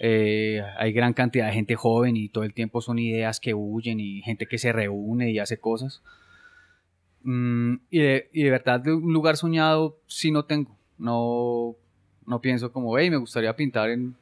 [0.00, 4.00] Eh, hay gran cantidad de gente joven y todo el tiempo son ideas que huyen
[4.00, 6.02] y gente que se reúne y hace cosas.
[7.22, 10.76] Mm, y, de, y, de, verdad, de un lugar soñado sí no tengo.
[10.98, 11.74] No,
[12.26, 14.14] no pienso como, hey, me gustaría pintar en,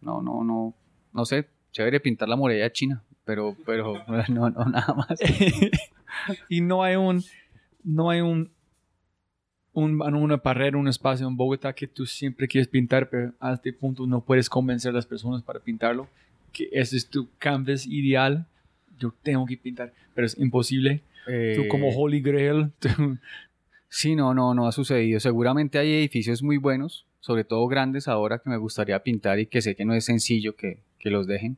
[0.00, 0.74] no, no, no,
[1.12, 3.94] no sé, chévere pintar la muralla china, pero, pero
[4.28, 5.18] no, no, nada más.
[6.48, 7.22] y no hay un,
[7.84, 8.50] no hay un,
[9.72, 13.72] un, una pared, un espacio en Bogotá que tú siempre quieres pintar, pero a este
[13.72, 16.08] punto no puedes convencer a las personas para pintarlo,
[16.52, 18.46] que ese es tu canvas ideal.
[18.98, 21.02] Yo tengo que pintar, pero es imposible.
[21.56, 22.72] tú como eh, Holy Grail.
[23.88, 25.20] sí, no, no, no ha sucedido.
[25.20, 29.62] Seguramente hay edificios muy buenos, sobre todo grandes ahora que me gustaría pintar y que
[29.62, 31.56] sé que no es sencillo que, los dejen,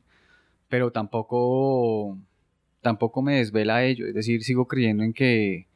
[0.69, 2.17] pero tampoco,
[2.81, 5.67] tampoco me desvela ello, es decir, sigo creyendo en que,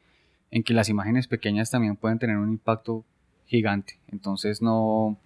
[0.50, 3.04] en que las imágenes pequeñas también pueden tener un impacto
[3.46, 5.18] gigante, entonces no,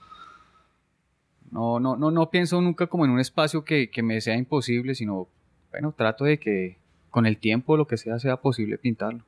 [1.51, 4.95] no, no, no, no pienso nunca como en un espacio que, que me sea imposible,
[4.95, 5.29] sino,
[5.71, 6.79] bueno, trato de que
[7.11, 9.25] con el tiempo lo que sea sea posible pintarlo.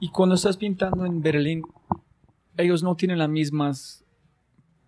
[0.00, 1.62] Y cuando estás pintando en Berlín,
[2.56, 4.03] ellos no tienen las mismas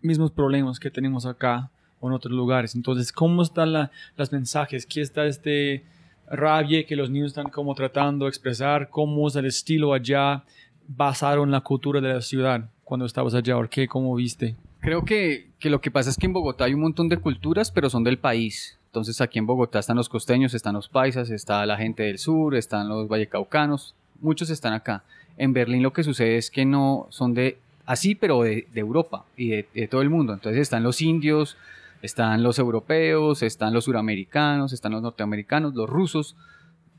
[0.02, 2.74] mismos problemas que tenemos acá o en otros lugares.
[2.74, 4.86] Entonces, ¿cómo están la, los mensajes?
[4.86, 5.84] ¿Qué está este
[6.30, 8.90] rabia que los niños están como tratando de expresar?
[8.90, 10.44] ¿Cómo es el estilo allá
[10.88, 13.56] basado en la cultura de la ciudad cuando estabas allá?
[13.56, 13.88] ¿O qué?
[13.88, 14.56] ¿Cómo viste?
[14.80, 17.70] Creo que, que lo que pasa es que en Bogotá hay un montón de culturas,
[17.70, 18.78] pero son del país.
[18.86, 22.54] Entonces aquí en Bogotá están los costeños, están los paisas, está la gente del sur,
[22.54, 25.04] están los vallecaucanos, muchos están acá.
[25.36, 29.48] En Berlín lo que sucede es que no son de así, pero de, Europa y
[29.48, 30.34] de, todo el mundo.
[30.34, 31.56] Entonces están los indios,
[32.02, 36.36] están los europeos, están los suramericanos, están los norteamericanos, los rusos,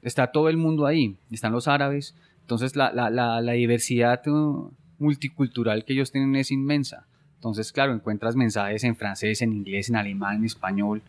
[0.01, 2.15] está todo el mundo ahí, están los árabes.
[2.41, 7.05] Entonces la, la, diversidad uh, multicultural que ellos tienen es inmensa.
[7.35, 11.03] Entonces, claro, encuentras mensajes en francés, en inglés, en alemán, en español.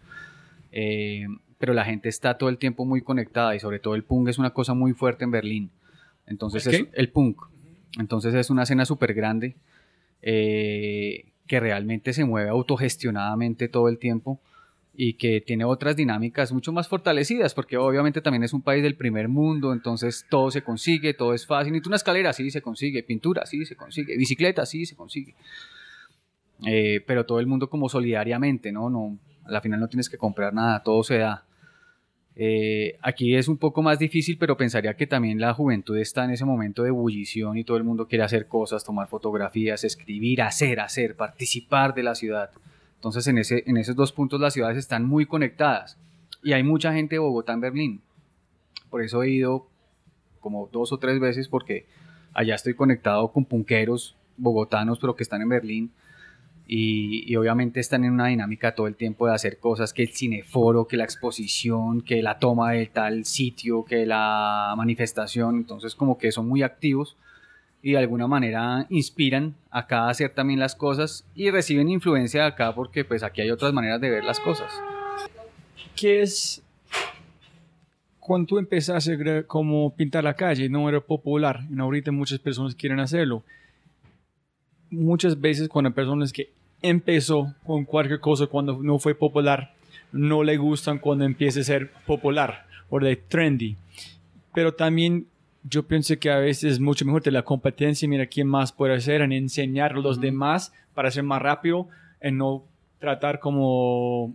[0.73, 1.27] Eh,
[1.59, 4.39] pero la gente está todo el tiempo muy conectada y sobre todo el punk es
[4.39, 5.71] una cosa muy fuerte en Berlín.
[6.27, 7.41] Entonces, es, el punk.
[7.99, 9.57] Entonces es una escena súper grande
[10.23, 14.41] eh, que realmente se mueve autogestionadamente todo el tiempo
[15.01, 18.97] y que tiene otras dinámicas mucho más fortalecidas, porque obviamente también es un país del
[18.97, 21.73] primer mundo, entonces todo se consigue, todo es fácil.
[21.73, 25.37] Ni una escalera, sí se consigue, pintura, sí se consigue, bicicleta, sí se consigue.
[26.67, 28.91] Eh, pero todo el mundo como solidariamente, ¿no?
[28.91, 31.45] no A la final no tienes que comprar nada, todo se da.
[32.41, 36.31] Eh, aquí es un poco más difícil, pero pensaría que también la juventud está en
[36.31, 40.79] ese momento de ebullición y todo el mundo quiere hacer cosas, tomar fotografías, escribir, hacer,
[40.79, 42.51] hacer, participar de la ciudad.
[42.95, 45.99] Entonces en, ese, en esos dos puntos las ciudades están muy conectadas
[46.45, 48.01] y hay mucha gente de Bogotá en Berlín.
[48.89, 49.67] Por eso he ido
[50.39, 51.87] como dos o tres veces porque
[52.35, 55.91] allá estoy conectado con punqueros bogotanos pero que están en Berlín
[56.71, 60.87] y, obviamente están en una dinámica todo el tiempo de hacer cosas, que el cineforo,
[60.87, 66.31] que la exposición, que la toma de tal sitio, que la manifestación, entonces como que
[66.31, 67.17] son muy activos
[67.83, 72.49] y de alguna manera inspiran acá a hacer también las cosas y reciben influencia de
[72.49, 74.71] acá porque pues aquí hay otras maneras de ver las cosas.
[75.97, 76.63] ¿Qué es
[78.21, 80.69] cuando tú empezaste como pintar la calle?
[80.69, 83.43] No era popular, y ahorita muchas personas quieren hacerlo
[84.91, 86.51] muchas veces cuando personas que
[86.83, 89.75] empezó con cualquier cosa cuando no fue popular,
[90.13, 93.77] no le gustan cuando empieza a ser popular o de trendy.
[94.55, 95.27] Pero también
[95.63, 98.95] yo pienso que a veces es mucho mejor de la competencia, mira quién más puede
[98.95, 101.89] hacer, en enseñar a los demás para ser más rápido,
[102.21, 102.65] en no
[102.99, 104.35] tratar como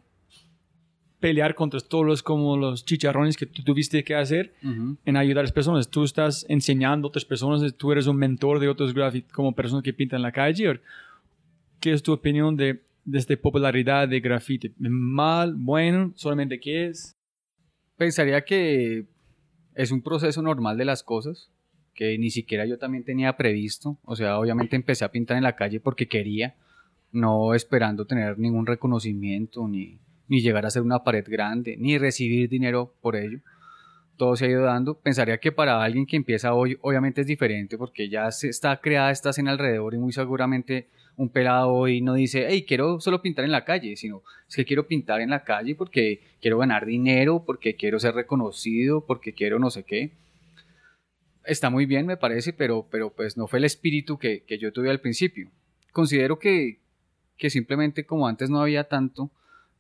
[1.20, 5.44] pelear contra todos los, como los chicharrones que tú tuviste que hacer en ayudar a
[5.44, 5.90] las personas.
[5.90, 8.94] Tú estás enseñando a otras personas, tú eres un mentor de otros
[9.32, 10.82] como personas que pintan la calle.
[11.84, 14.74] ¿Qué es tu opinión de, esta popularidad de graffiti?
[14.78, 15.54] ¿Mal?
[15.54, 16.14] ¿Bueno?
[16.16, 17.18] ¿Solamente qué es?
[17.98, 19.06] Pensaría que
[19.76, 21.52] es un proceso normal de las cosas
[21.94, 23.98] que ni siquiera yo también tenía previsto.
[24.06, 26.56] O sea, obviamente empecé a pintar en la calle porque quería,
[27.12, 32.48] no esperando tener ningún reconocimiento ni ni llegar a ser una pared grande, ni recibir
[32.48, 33.40] dinero por ello.
[34.16, 34.98] Todo se ha ido dando.
[34.98, 39.12] Pensaría que para alguien que empieza hoy, obviamente es diferente porque ya se está creada
[39.12, 43.46] esta escena alrededor y muy seguramente un pelado hoy no dice, hey, quiero solo pintar
[43.46, 47.44] en la calle, sino es que quiero pintar en la calle porque quiero ganar dinero,
[47.46, 50.12] porque quiero ser reconocido, porque quiero no sé qué.
[51.46, 54.72] Está muy bien, me parece, pero, pero pues no fue el espíritu que, que yo
[54.72, 55.52] tuve al principio.
[55.92, 56.80] Considero que,
[57.38, 59.32] que simplemente como antes no había tanto,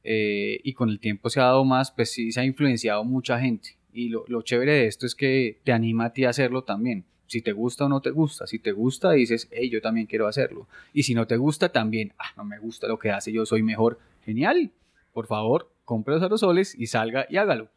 [0.03, 3.39] eh, y con el tiempo se ha dado más, pues sí se ha influenciado mucha
[3.39, 3.77] gente.
[3.93, 7.05] Y lo, lo, chévere de esto es que te anima a ti a hacerlo también.
[7.33, 8.45] Si te gusta o no te gusta.
[8.45, 10.67] Si te gusta, dices, hey, yo también quiero hacerlo.
[10.93, 13.63] Y si no te gusta, también, ah, no me gusta lo que hace, yo soy
[13.63, 13.97] mejor.
[14.23, 14.71] Genial.
[15.13, 17.69] Por favor, compre los aerosoles y salga y hágalo.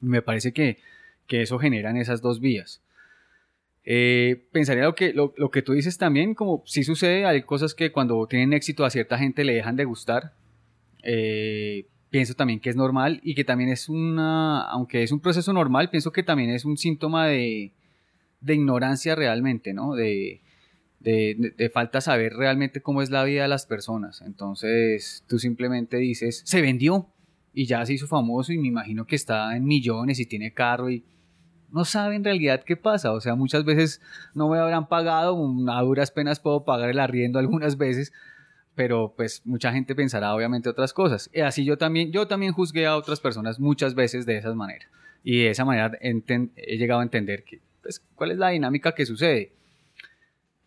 [0.00, 0.78] Me parece que,
[1.26, 2.82] que eso genera en esas dos vías.
[3.84, 7.74] Eh, pensaría lo que, lo, lo, que tú dices también, como si sucede, hay cosas
[7.74, 10.32] que cuando tienen éxito a cierta gente le dejan de gustar,
[11.02, 15.52] eh, pienso también que es normal y que también es una, aunque es un proceso
[15.52, 17.72] normal, pienso que también es un síntoma de,
[18.40, 19.94] de ignorancia realmente, ¿no?
[19.94, 20.42] De,
[21.00, 24.22] de, de, falta saber realmente cómo es la vida de las personas.
[24.22, 27.08] Entonces tú simplemente dices, se vendió
[27.52, 30.90] y ya se hizo famoso y me imagino que está en millones y tiene carro
[30.90, 31.04] y
[31.70, 33.12] no sabe en realidad qué pasa.
[33.12, 34.00] O sea, muchas veces
[34.34, 35.36] no me habrán pagado,
[35.70, 38.12] a duras penas puedo pagar el arriendo algunas veces,
[38.74, 41.30] pero pues mucha gente pensará obviamente otras cosas.
[41.32, 44.88] Y así yo también, yo también juzgué a otras personas muchas veces de esas maneras.
[45.24, 49.06] Y de esa manera he llegado a entender que, pues, cuál es la dinámica que
[49.06, 49.52] sucede.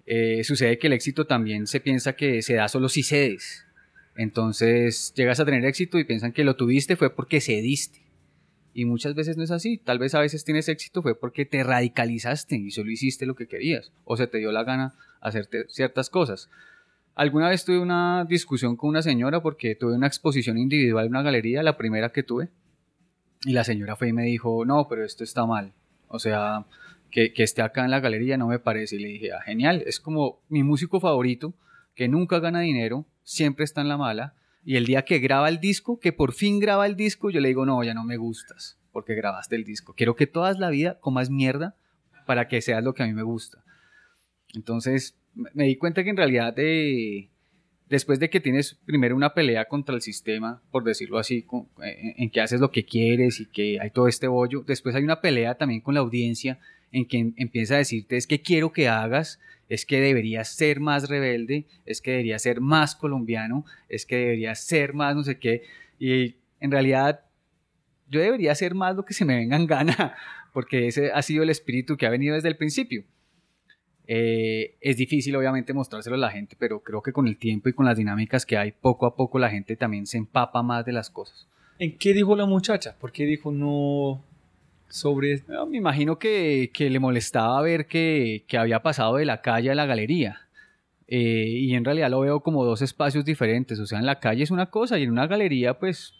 [0.05, 3.65] Eh, sucede que el éxito también se piensa que se da solo si cedes.
[4.15, 8.01] Entonces llegas a tener éxito y piensan que lo tuviste fue porque cediste.
[8.73, 9.77] Y muchas veces no es así.
[9.77, 13.47] Tal vez a veces tienes éxito fue porque te radicalizaste y solo hiciste lo que
[13.47, 13.91] querías.
[14.05, 16.49] O se te dio la gana hacerte ciertas cosas.
[17.15, 21.21] Alguna vez tuve una discusión con una señora porque tuve una exposición individual en una
[21.21, 22.49] galería, la primera que tuve,
[23.43, 25.73] y la señora fue y me dijo, no, pero esto está mal.
[26.07, 26.65] O sea,
[27.11, 28.95] que, que esté acá en la galería no me parece.
[28.95, 31.53] Y le dije, ah, genial, es como mi músico favorito,
[31.95, 35.59] que nunca gana dinero, siempre está en la mala, y el día que graba el
[35.59, 38.77] disco, que por fin graba el disco, yo le digo, no, ya no me gustas,
[38.91, 39.93] porque grabaste el disco.
[39.95, 41.75] Quiero que todas la vida comas mierda
[42.25, 43.63] para que seas lo que a mí me gusta.
[44.53, 47.29] Entonces, me di cuenta que en realidad de,
[47.89, 51.45] después de que tienes primero una pelea contra el sistema, por decirlo así,
[51.81, 55.21] en, que haces lo que quieres y que hay todo este bollo, después hay una
[55.21, 56.59] pelea también con la audiencia
[56.91, 59.39] en que empieza a decirte es que quiero que hagas,
[59.69, 64.59] es que deberías ser más rebelde, es que deberías ser más colombiano, es que deberías
[64.59, 65.63] ser más no sé qué,
[65.99, 67.21] y en realidad
[68.09, 70.15] yo debería ser más lo que se me venga en gana,
[70.53, 73.05] porque ese ha sido el espíritu que ha venido desde el principio.
[74.07, 77.73] Eh, es difícil obviamente mostrárselo a la gente, pero creo que con el tiempo y
[77.73, 80.91] con las dinámicas que hay, poco a poco la gente también se empapa más de
[80.91, 81.47] las cosas.
[81.79, 82.97] ¿En qué dijo la muchacha?
[82.99, 84.25] ¿Por qué dijo no
[84.91, 85.43] sobre...?
[85.69, 89.75] me imagino que, que, le molestaba ver que, que, había pasado de la calle a
[89.75, 90.41] la galería.
[91.07, 93.79] Eh, y en realidad lo veo como dos espacios diferentes.
[93.79, 96.13] O sea, en la calle es una cosa y en una galería, pues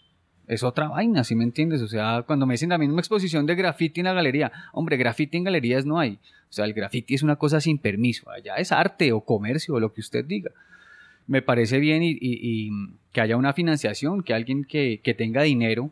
[0.46, 1.80] es otra vaina, ¿sí me entiendes?
[1.82, 5.36] O sea, cuando me dicen la misma exposición de graffiti en la galería, hombre, graffiti
[5.36, 6.18] en galerías no hay.
[6.50, 8.30] O sea, el graffiti es una cosa sin permiso.
[8.30, 10.50] Allá es arte o comercio o lo que usted diga.
[11.26, 12.70] Me parece bien y,
[13.12, 15.90] que haya una financiación, que alguien que, tenga dinero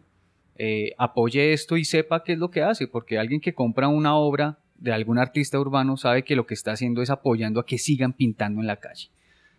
[0.62, 4.14] eh, apoye esto y sepa qué es lo que hace, porque alguien que compra una
[4.14, 7.78] obra de algún artista urbano sabe que lo que está haciendo es apoyando a que
[7.78, 9.08] sigan pintando en la calle.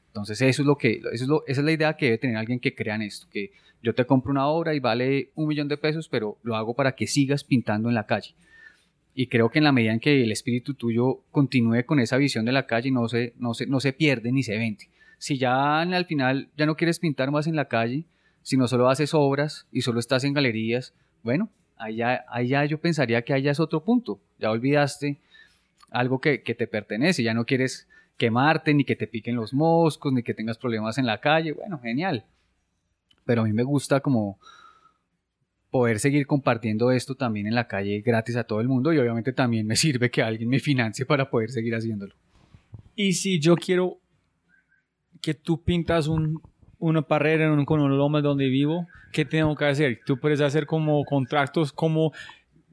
[0.10, 2.38] Entonces eso es lo que, eso es lo, esa es la idea que debe tener
[2.38, 5.68] alguien que crea en esto, que yo te compro una obra y vale un millón
[5.70, 8.36] de pesos, pero lo hago para que sigas pintando en la calle.
[9.16, 12.46] Y creo que en la medida en que el espíritu tuyo continúe con esa visión
[12.46, 14.90] de la calle, no se, no se, no se pierde ni se vende.
[15.18, 18.06] Si ya al final ya no quieres pintar más en la calle,
[18.44, 23.34] sino solo haces obras y solo estás en galerías, bueno, allá, allá yo pensaría que
[23.34, 24.20] allá es otro punto.
[24.40, 25.20] Ya olvidaste
[25.90, 27.88] algo que, te pertenece, ya no quieres
[28.18, 31.54] quemarte, ni que te piquen los moscos, ni que tengas problemas en la calle.
[31.54, 32.26] Bueno, genial.
[33.26, 34.40] Pero a mí me gusta como
[35.70, 39.32] poder seguir compartiendo esto también en la calle gratis a todo el mundo y obviamente
[39.32, 42.14] también me sirve que alguien me financie para poder seguir haciéndolo.
[42.96, 44.00] Y si yo quiero
[45.22, 46.42] que tú pintas un,
[46.82, 50.02] una pared en un loma donde vivo, ¿qué tengo que hacer?
[50.06, 52.12] Tú puedes hacer como contratos, ¿cómo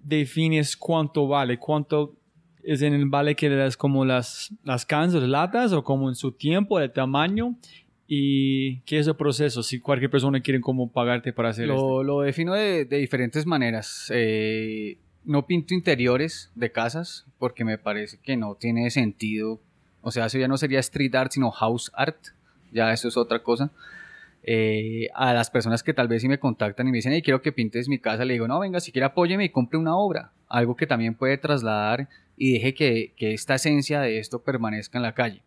[0.02, 1.58] defines cuánto vale?
[1.58, 2.16] ¿Cuánto
[2.62, 6.08] es en el vale que le das como las, las cans, las latas o como
[6.08, 7.56] en su tiempo, el tamaño?
[8.06, 9.62] ¿Y qué es el proceso?
[9.62, 14.10] Si cualquier persona quiere como pagarte para hacer Lo, lo defino de, de diferentes maneras.
[14.14, 19.60] Eh, no pinto interiores de casas porque me parece que no tiene sentido.
[20.00, 22.16] O sea, eso ya no sería street art, sino house art.
[22.72, 23.70] Ya eso es otra cosa.
[24.50, 27.42] Eh, a las personas que tal vez sí me contactan y me dicen, hey, quiero
[27.42, 30.32] que pintes mi casa, le digo, no, venga, si quiere apóyeme y compre una obra,
[30.48, 35.12] algo que también puede trasladar y deje que, esta esencia de esto permanezca en la
[35.12, 35.42] calle.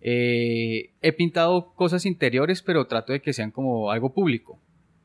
[0.00, 4.58] Eh, he pintado cosas interiores, pero trato de que sean como algo público.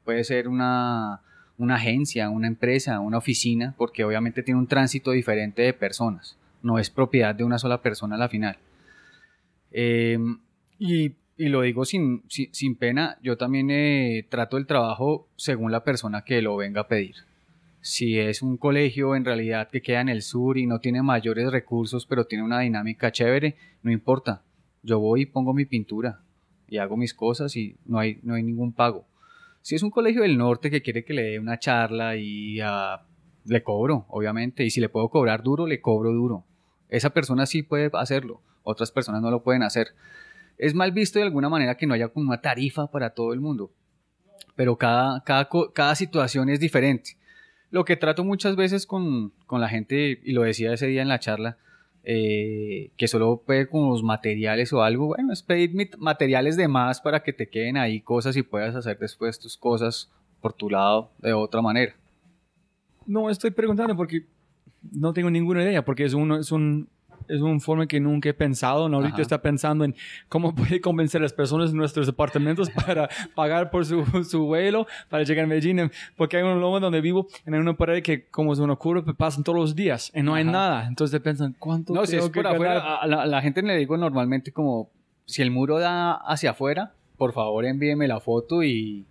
[0.06, 1.22] Puede ser una,
[1.60, 6.38] agencia, una empresa, una oficina, porque obviamente tiene un tránsito diferente de personas.
[6.64, 8.58] No es propiedad de una sola persona a la final.
[9.74, 10.18] Eh,
[10.80, 15.84] y y lo digo sin, sin, pena, yo también eh, trato el trabajo según la
[15.84, 17.16] persona que lo venga a pedir.
[17.82, 21.52] Si es un colegio en realidad que queda en el sur y no tiene mayores
[21.52, 24.44] recursos, pero tiene una dinámica chévere, no importa.
[24.82, 26.22] Yo voy y pongo mi pintura
[26.68, 29.06] y hago mis cosas y no hay, no hay ningún pago.
[29.62, 33.04] Si es un colegio del norte que quiere que le dé una charla y ah,
[33.46, 36.46] le cobro, obviamente, y si le puedo cobrar duro, le cobro duro.
[36.88, 39.90] Esa persona sí puede hacerlo, otras personas no lo pueden hacer
[40.58, 43.42] es mal visto de alguna manera que no haya como una tarifa para todo el
[43.42, 43.72] mundo,
[44.56, 47.18] pero cada, cada, cada situación es diferente.
[47.72, 51.10] Lo que trato muchas veces con, con, la gente, y lo decía ese día en
[51.10, 51.58] la charla,
[52.04, 57.02] eh, que solo puede con los materiales o algo, bueno, es pedir materiales de más
[57.02, 61.10] para que te queden ahí cosas y puedas hacer después tus cosas por tu lado
[61.18, 61.96] de otra manera.
[63.08, 64.26] No, estoy preguntando porque
[64.92, 66.88] no tengo ninguna idea, porque es, uno, es un,
[67.28, 68.90] es un forma que nunca he pensado.
[68.90, 68.98] ¿no?
[68.98, 69.96] Ahorita está pensando en
[70.30, 74.88] cómo puede convencer a las personas en nuestros apartamentos para pagar por su, su vuelo
[75.10, 75.92] para llegar a Medellín.
[76.16, 79.44] Porque hay un lomo donde vivo en una pared que, como es una curva, pasan
[79.44, 80.88] todos los días y no hay nada.
[80.88, 84.90] Entonces piensan, ¿cuánto No, si es por afuera, a la, gente le digo normalmente como,
[85.26, 89.06] si el muro da hacia afuera, por favor envíeme la foto y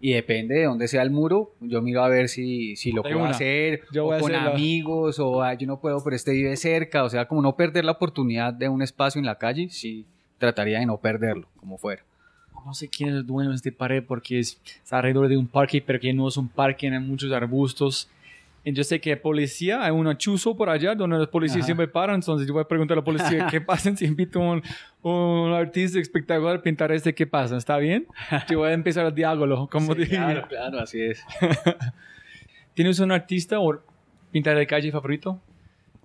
[0.00, 3.24] y depende de dónde sea el muro, yo miro a ver si, si lo puedo
[3.26, 7.42] hacer, o con amigos, o yo no puedo, pero este vive cerca, o sea, como
[7.42, 10.06] no perder la oportunidad de un espacio en la calle, sí
[10.38, 12.02] trataría de no perderlo, como fuera.
[12.64, 15.46] No sé quién es el dueño de este pared porque es, está alrededor de un
[15.46, 18.08] parque, pero que no es un parque, hay muchos arbustos
[18.64, 22.46] yo sé que policía, hay un chuzo por allá donde los policías siempre paran, entonces
[22.46, 24.62] yo voy a preguntar a la policía qué pasa si invito a un,
[25.02, 27.56] un, artista espectacular a pintar este, ¿qué pasa?
[27.56, 28.06] ¿Está bien?
[28.48, 31.24] Yo voy a empezar el diálogo, como sí, Claro, claro, así es.
[32.74, 33.80] ¿Tienes un artista o
[34.30, 35.40] pintar de calle favorito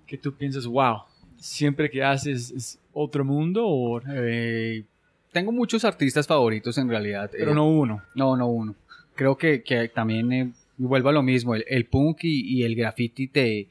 [0.06, 1.02] que tú piensas, wow,
[1.36, 3.66] siempre que haces es otro mundo?
[3.66, 4.00] O...
[4.08, 4.84] Eh,
[5.32, 7.30] tengo muchos artistas favoritos en realidad.
[7.30, 8.02] Pero no uno.
[8.14, 8.74] No, no uno.
[9.14, 13.68] Creo que, que también y vuelvo a lo mismo, el, punk y, el graffiti te...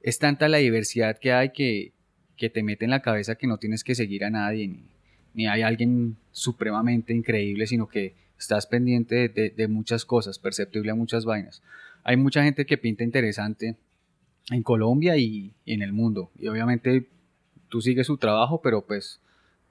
[0.00, 1.92] Es tanta la diversidad que hay que,
[2.36, 4.84] que te mete en la cabeza que no tienes que seguir a nadie, ni,
[5.34, 11.24] ni hay alguien supremamente increíble, sino que estás pendiente de, muchas cosas, perceptible a muchas
[11.24, 11.62] vainas.
[12.02, 13.76] Hay mucha gente que pinta interesante
[14.50, 16.30] en Colombia y, en el mundo.
[16.38, 17.08] Y obviamente
[17.68, 19.20] tú sigues su trabajo, pero pues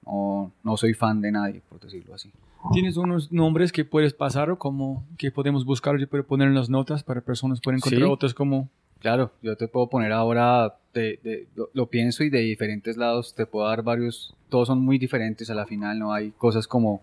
[0.04, 2.30] no, no soy fan de nadie, por decirlo así.
[2.72, 6.70] ¿Tienes unos nombres que puedes pasar o como que podemos buscar y poner en las
[6.70, 8.68] notas para personas pueden encontrar otros como
[9.02, 10.76] Claro, yo te puedo poner ahora,
[11.74, 15.54] lo, pienso y de diferentes lados te puedo dar varios, todos son muy diferentes a
[15.54, 16.12] la final, ¿no?
[16.12, 17.02] Hay cosas como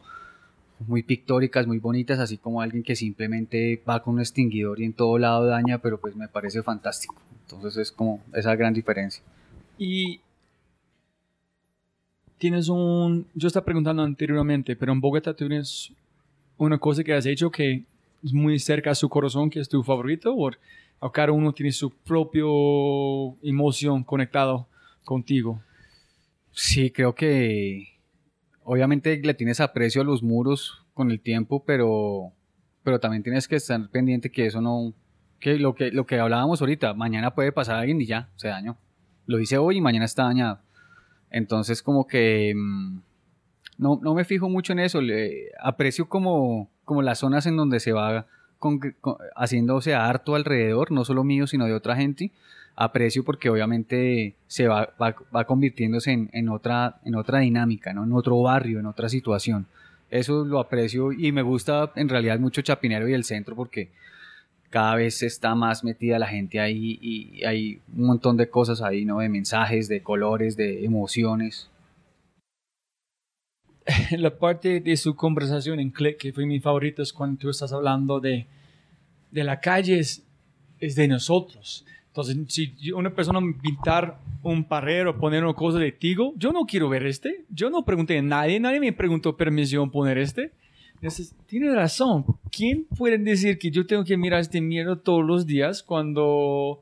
[0.88, 4.94] muy pictóricas, muy bonitas, así como alguien que simplemente va con un extinguidor y en
[4.94, 7.16] todo lado daña, pero pues me parece fantástico.
[7.42, 9.22] Entonces es como esa gran diferencia.
[9.78, 10.22] Y
[12.40, 15.92] tienes un, yo estaba preguntando anteriormente, pero en Bogotá tienes
[16.58, 17.84] una cosa que has hecho que
[18.24, 21.92] es muy cerca a su corazón, que es tu favorito, o cada uno tiene su
[21.92, 24.68] propio emoción conectado
[25.06, 25.62] contigo.
[26.52, 27.88] Sí, creo que
[28.64, 32.32] obviamente le tienes aprecio a los muros con el tiempo, pero,
[32.84, 34.94] pero también tienes que estar pendiente que eso no,
[35.40, 38.78] que lo que lo que hablábamos ahorita, mañana puede pasar alguien y ya, se dañó.
[39.26, 40.60] Lo hice hoy y mañana está dañado.
[41.32, 43.00] Entonces como que mm,
[43.78, 47.80] no, no me fijo mucho en eso, le aprecio como, como las zonas en donde
[47.80, 48.28] se va
[49.36, 52.32] haciéndose harto alrededor, no solo mío, sino de otra gente,
[52.76, 58.04] aprecio porque obviamente se va, va, convirtiéndose en, en, otra, en otra dinámica, ¿no?
[58.04, 59.66] en otro barrio, en otra situación.
[60.10, 63.90] Eso lo aprecio y me gusta en realidad mucho Chapinero y el centro porque
[64.70, 69.06] cada vez está más metida la gente ahí y hay un montón de cosas ahí,
[69.06, 69.20] ¿no?
[69.20, 71.70] De mensajes, de colores, de emociones.
[74.18, 77.74] la parte de su conversación en Click, que fue mi favorito, es cuando tú estás
[77.74, 78.46] hablando de,
[79.32, 80.24] de la calle, es,
[80.80, 81.86] de nosotros.
[82.08, 86.90] Entonces, si una persona pintar un parrero, poner una cosa de tigo, yo no quiero
[86.90, 87.46] ver este.
[87.50, 90.52] Yo no pregunté a nadie, nadie me preguntó permisión poner este.
[91.02, 92.26] Entonces, tiene razón.
[92.52, 96.82] ¿Quién puede decir que yo tengo que mirar este miedo todos los días cuando...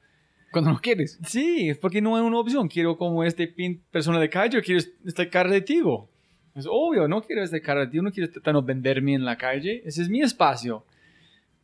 [0.52, 1.20] Cuando no quieres.
[1.28, 2.68] Sí, porque no hay una opción.
[2.68, 3.54] Quiero como este
[3.92, 6.10] persona de calle, quiero esta cara de tigo.
[6.58, 10.02] Es obvio, no quiero este cara, yo no quiero tanto venderme en la calle, ese
[10.02, 10.84] es mi espacio.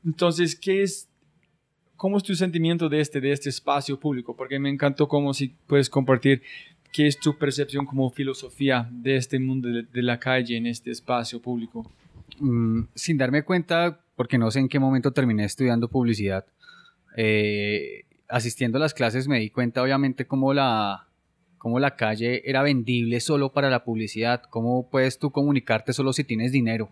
[0.06, 1.10] Entonces, ¿qué es,
[1.96, 4.36] cómo es tu sentimiento de este, de este espacio público?
[4.36, 6.44] Porque me encantó cómo si puedes compartir
[6.92, 11.42] qué es tu percepción como filosofía de este mundo de, la calle en este espacio
[11.42, 11.90] público.
[12.40, 16.46] Mm, sin darme cuenta, porque no sé en qué momento terminé estudiando publicidad,
[17.16, 21.08] eh, asistiendo a las clases me di cuenta obviamente cómo la,
[21.58, 26.24] cómo la calle era vendible solo para la publicidad, cómo puedes tú comunicarte solo si
[26.24, 26.90] tienes dinero.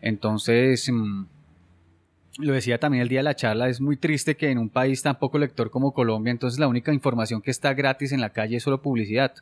[0.00, 1.24] Entonces, mm,
[2.38, 5.02] lo decía también el día de la charla, es muy triste que en un país
[5.02, 8.56] tan poco lector como Colombia, entonces la única información que está gratis en la calle
[8.56, 9.34] es solo publicidad.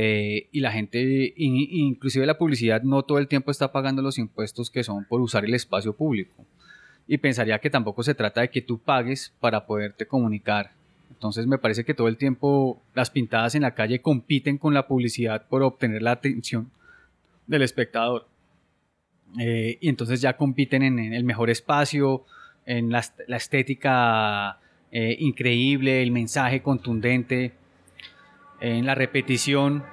[0.00, 4.70] Eh, y la gente, inclusive la publicidad, no todo el tiempo está pagando los impuestos
[4.70, 6.44] que son por usar el espacio público.
[7.08, 10.70] Y pensaría que tampoco se trata de que tú pagues para poderte comunicar
[11.18, 14.86] entonces me parece que todo el tiempo las pintadas en la calle compiten con la
[14.86, 16.70] publicidad por obtener la atención
[17.48, 18.28] del espectador.
[19.40, 22.24] Eh, y entonces ya compiten en, el mejor espacio,
[22.66, 23.02] en la,
[23.36, 24.60] estética
[24.92, 27.52] eh, increíble, el mensaje contundente,
[28.60, 29.84] en la repetición.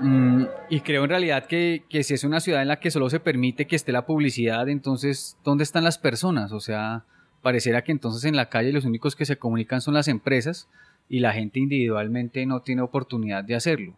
[0.00, 3.08] Mm, y creo en realidad que, que si es una ciudad en la que solo
[3.10, 6.52] se permite que esté la publicidad, entonces, ¿dónde están las personas?
[6.52, 7.04] O sea,
[7.42, 10.68] pareciera que entonces en la calle los únicos que se comunican son las empresas
[11.08, 13.96] y la gente individualmente no tiene oportunidad de hacerlo.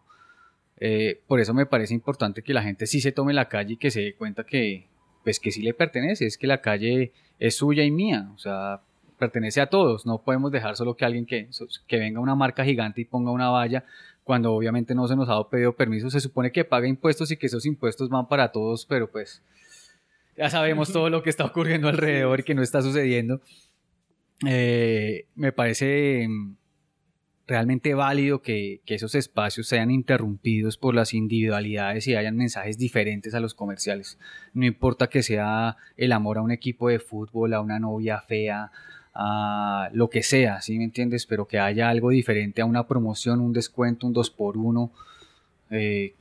[0.77, 3.77] Eh, por eso me parece importante que la gente sí se tome la calle y
[3.77, 4.87] que se dé cuenta que,
[5.23, 8.81] pues que sí le pertenece, es que la calle es suya y mía, o sea,
[9.15, 11.49] pertenece a todos, no podemos dejar solo que alguien que,
[11.87, 13.83] que venga una marca gigante y ponga una valla
[14.23, 17.45] cuando obviamente no se nos ha pedido permiso, se supone que paga impuestos y que
[17.45, 19.41] esos impuestos van para todos, pero pues
[20.35, 23.41] ya sabemos todo lo que está ocurriendo alrededor y que no está sucediendo.
[24.45, 26.55] Eh, me parece mm,
[27.47, 33.39] realmente válido que, esos espacios sean interrumpidos por las individualidades y hayan mensajes diferentes a
[33.39, 34.17] los comerciales.
[34.53, 38.71] No importa que sea el amor a un equipo de fútbol, a una novia fea,
[39.15, 41.25] a lo que sea, ¿sí me entiendes?
[41.25, 44.91] Pero que haya algo diferente a una promoción, un descuento, un 2 por 1
[45.71, 46.13] eh,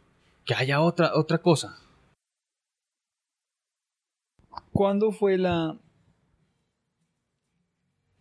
[0.44, 1.76] que haya otra, otra cosa.
[4.72, 5.76] ¿Cuándo fue la...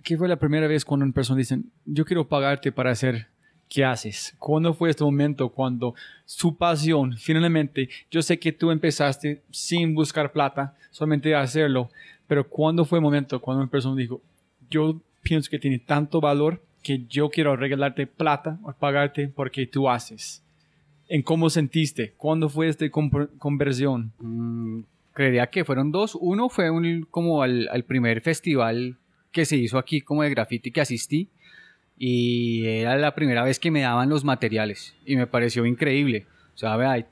[0.04, 3.28] ¿Qué fue la primera vez cuando una persona dice, yo quiero pagarte para hacer
[3.70, 4.36] ¿qué haces?
[4.38, 5.96] ¿Cuándo fue este momento cuando
[6.26, 11.90] su pasión, finalmente, yo sé que tú empezaste sin buscar plata, solamente a hacerlo,
[12.28, 14.22] pero ¿cuándo fue el momento cuando una persona dijo,
[14.74, 19.90] yo pienso que tiene tanto valor que yo quiero regalarte plata o pagarte porque tú
[19.90, 20.44] haces?
[21.08, 22.14] ¿En cómo sentiste?
[22.18, 24.12] ¿Cuándo fue esta conversión?
[24.20, 24.82] Mm,
[25.14, 26.18] creería que fueron dos.
[26.20, 28.98] Uno fue un, como al, primer festival
[29.32, 31.30] que se hizo aquí como de graffiti que asistí
[31.98, 36.26] y era la primera vez que me daban los materiales y me pareció increíble.
[36.56, 37.06] O sea, vea,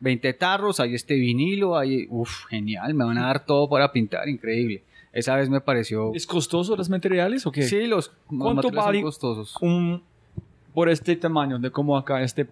[0.00, 4.28] 20 tarros, hay este vinilo, hay, uff, genial, me van a dar todo para pintar,
[4.28, 4.82] increíble.
[5.12, 6.12] Esa vez me pareció...
[6.14, 7.62] ¿Es costoso los materiales o qué?
[7.62, 9.56] Sí, los ¿Cuánto materiales son vale costosos.
[9.60, 10.02] un
[10.72, 12.46] por este tamaño de como acá este?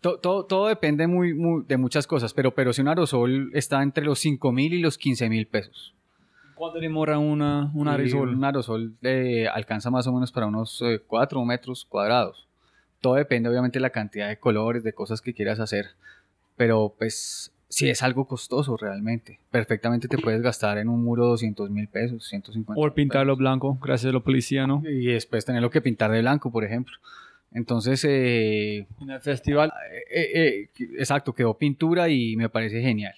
[0.00, 3.82] To- Todo, todo depende muy, muy- de muchas cosas, pero, pero si un aerosol está
[3.82, 5.94] entre los 5 mil y los 15 mil pesos.
[6.56, 8.30] ¿Cuánto demora una, un aerosol?
[8.34, 12.46] Un aerosol eh, alcanza más o menos para unos 4 metros cuadrados.
[13.00, 15.90] Todo depende obviamente de la cantidad de colores, de cosas que quieras hacer.
[16.56, 19.38] Pero pues si es algo costoso realmente.
[19.50, 24.10] Perfectamente te puedes gastar en un muro 200 mil pesos, 150 O pintarlo blanco, gracias
[24.10, 24.82] a la policía, ¿no?
[24.88, 26.94] Y después tenerlo que pintar de blanco, por ejemplo.
[27.52, 29.72] Entonces, eh, En el festival.
[30.10, 33.14] eh, eh, exacto, quedó pintura y me parece genial.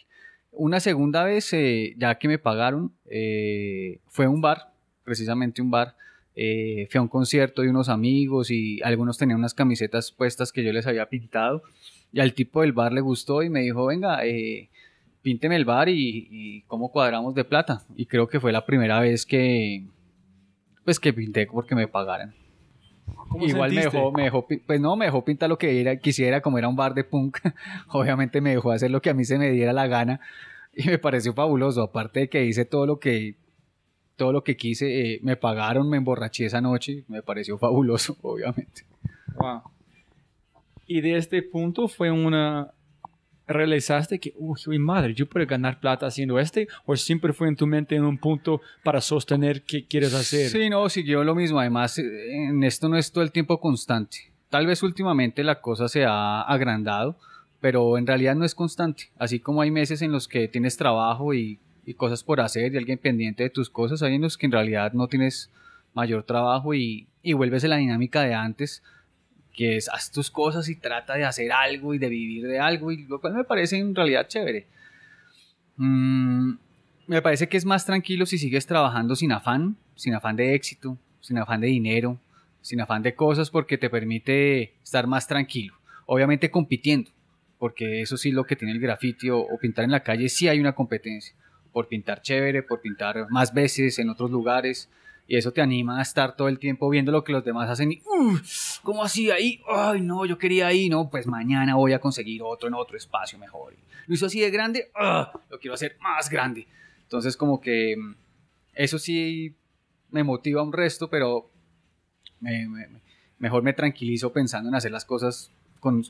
[0.52, 4.72] Una segunda vez, eh, ya que me pagaron, eh, fue a un bar,
[5.04, 5.94] precisamente un bar.
[6.38, 10.62] eh, fui a un concierto de unos amigos y algunos tenían unas camisetas puestas que
[10.62, 11.62] yo les había pintado.
[12.16, 14.70] Y al tipo del bar le gustó y me dijo, venga, eh,
[15.20, 17.82] pínteme el bar y, y cómo cuadramos de plata.
[17.94, 19.84] Y creo que fue la primera vez que,
[20.82, 22.34] pues que pinté porque me pagaran.
[23.28, 26.40] ¿Cómo Igual me dejó, me dejó, pues no, me dejó pintar lo que era, quisiera,
[26.40, 27.36] como era un bar de punk,
[27.88, 30.18] obviamente me dejó hacer lo que a mí se me diera la gana
[30.74, 33.36] y me pareció fabuloso, aparte de que hice todo lo que,
[34.16, 38.86] todo lo que quise, eh, me pagaron, me emborraché esa noche, me pareció fabuloso, obviamente.
[39.38, 39.75] Wow.
[40.86, 42.72] Y de este punto fue una...
[43.48, 46.66] ¿Realizaste que, uy, madre, yo puedo ganar plata haciendo este?
[46.84, 50.48] ¿O siempre fue en tu mente en un punto para sostener qué quieres hacer?
[50.48, 54.66] Sí, no, siguió lo mismo, además en esto no es todo el tiempo constante, tal
[54.66, 57.16] vez últimamente la cosa se ha agrandado,
[57.60, 59.10] pero en realidad no es constante.
[59.16, 62.78] Así como hay meses en los que tienes trabajo y, y cosas por hacer y
[62.78, 65.52] alguien pendiente de tus cosas, hay en los que en realidad no tienes
[65.94, 68.82] mayor trabajo y, y vuelves a la dinámica de antes,
[69.56, 72.92] que es haz tus cosas y trata de hacer algo y de vivir de algo,
[72.92, 74.66] y lo cual me parece en realidad chévere.
[75.76, 76.52] Mm,
[77.06, 80.98] me parece que es más tranquilo si sigues trabajando sin afán, sin afán de éxito,
[81.20, 82.18] sin afán de dinero,
[82.60, 85.74] sin afán de cosas, porque te permite estar más tranquilo.
[86.04, 87.10] Obviamente compitiendo,
[87.58, 90.48] porque eso sí lo que tiene el graffiti o, o pintar en la calle, sí
[90.48, 91.34] hay una competencia.
[91.72, 94.90] Por pintar chévere, por pintar más veces en otros lugares.
[95.28, 97.90] Y eso te anima a estar todo el tiempo viendo lo que los demás hacen
[97.92, 98.40] y, "Uy,
[98.82, 99.60] ¿cómo así ahí?
[99.68, 103.36] Ay, no, yo quería ahí, no, pues mañana voy a conseguir otro en otro espacio
[103.38, 103.74] mejor.
[104.06, 106.66] Lo hizo así de grande, "Ah, lo quiero hacer más grande.
[107.02, 108.14] Entonces como que mm,
[108.74, 109.54] eso sí
[110.10, 111.50] me motiva un resto, pero
[112.40, 112.86] me- me-
[113.38, 115.50] mejor me tranquilizo pensando en hacer las cosas
[115.80, 116.04] con,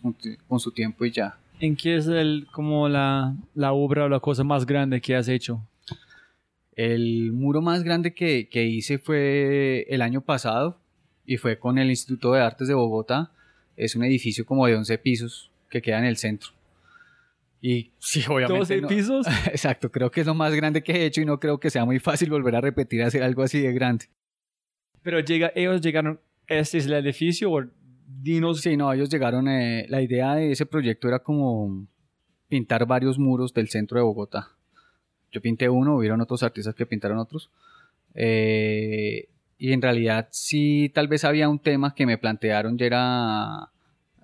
[0.46, 1.38] con su tiempo y ya.
[1.58, 5.26] ¿En qué es el, como la, la obra o la cosa más grande que has
[5.28, 5.62] hecho?
[6.76, 10.78] El muro más grande que, que hice fue el año pasado
[11.24, 13.32] y fue con el Instituto de Artes de Bogotá.
[13.76, 16.50] Es un edificio como de 11 pisos que queda en el centro.
[17.62, 18.58] Y sí, obviamente.
[18.58, 19.26] 12 no- pisos.
[19.46, 21.84] Exacto, creo que es lo más grande que he hecho y no creo que sea
[21.86, 24.06] muy fácil volver a repetir hacer algo así de grande.
[25.02, 27.64] Pero llega, ellos llegaron, este es el edificio o
[28.06, 28.60] dinos.
[28.60, 31.86] Sí, no, ellos llegaron, eh, la idea de ese proyecto era como
[32.48, 34.55] pintar varios muros del centro de Bogotá.
[35.36, 37.50] Yo pinté uno, hubieron otros artistas que pintaron otros.
[38.14, 39.28] Eh,
[39.58, 43.68] y en realidad sí, tal vez había un tema que me plantearon, ya era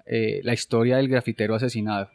[0.07, 2.09] eh, la historia del grafitero asesinado.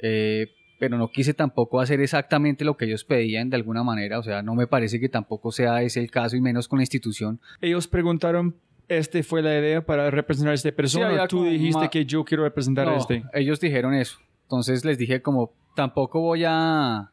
[0.00, 0.48] Eh,
[0.78, 4.42] pero no quise tampoco hacer exactamente lo que ellos pedían de alguna manera, o sea,
[4.42, 7.40] no me parece que tampoco sea ese el caso y menos con la institución.
[7.62, 8.54] Ellos preguntaron,
[8.86, 11.08] ¿este fue la idea para representar a esta persona?
[11.08, 13.24] había o tú dijiste que yo quiero representar a este.
[13.32, 14.18] Ellos dijeron eso.
[14.42, 17.12] Entonces les dije como, tampoco voy a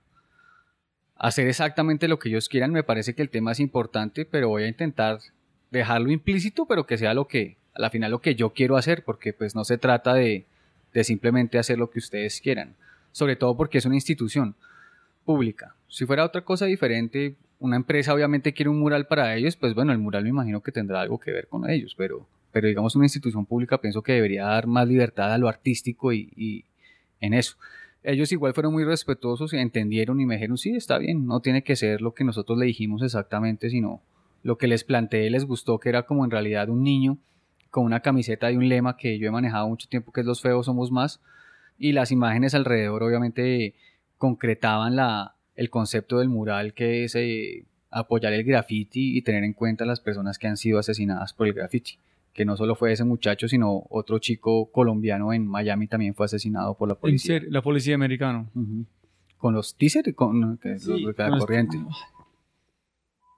[1.20, 2.72] hacer exactamente lo que ellos quieran.
[2.72, 5.20] Me parece que el tema es importante, pero voy a intentar
[5.70, 9.04] dejarlo implícito, pero que sea lo que, a la final lo que yo quiero hacer,
[9.04, 10.46] porque pues no se trata de,
[10.94, 12.74] de simplemente hacer lo que ustedes quieran.
[13.12, 14.56] Sobre todo porque es una institución
[15.26, 15.76] pública.
[15.90, 19.92] Si fuera otra cosa diferente, una empresa obviamente quiere un mural para ellos, pues bueno,
[19.92, 23.06] el mural me imagino que tendrá algo que ver con ellos, pero, pero digamos una
[23.06, 26.64] institución pública pienso que debería dar más libertad a lo artístico y, y
[27.20, 27.58] en eso.
[28.04, 31.64] Ellos igual fueron muy respetuosos y entendieron y me dijeron, sí, está bien, no tiene
[31.64, 34.02] que ser lo que nosotros le dijimos exactamente, sino
[34.42, 37.18] lo que les planteé les gustó, que era como en realidad un niño
[37.70, 40.42] con una camiseta y un lema que yo he manejado mucho tiempo, que es los
[40.42, 41.22] feos somos más,
[41.78, 43.76] y las imágenes alrededor obviamente
[44.18, 49.54] concretaban la, el concepto del mural, que es eh, apoyar el graffiti y tener en
[49.54, 51.98] cuenta las personas que han sido asesinadas por el graffiti.
[52.40, 56.74] Que no solo fue ese muchacho, sino otro chico colombiano en Miami también fue asesinado
[56.78, 57.36] por la En policía.
[57.36, 58.50] serio, la policía americana.
[59.38, 61.78] Con los teaser, con que es Sí, los con los- corriente.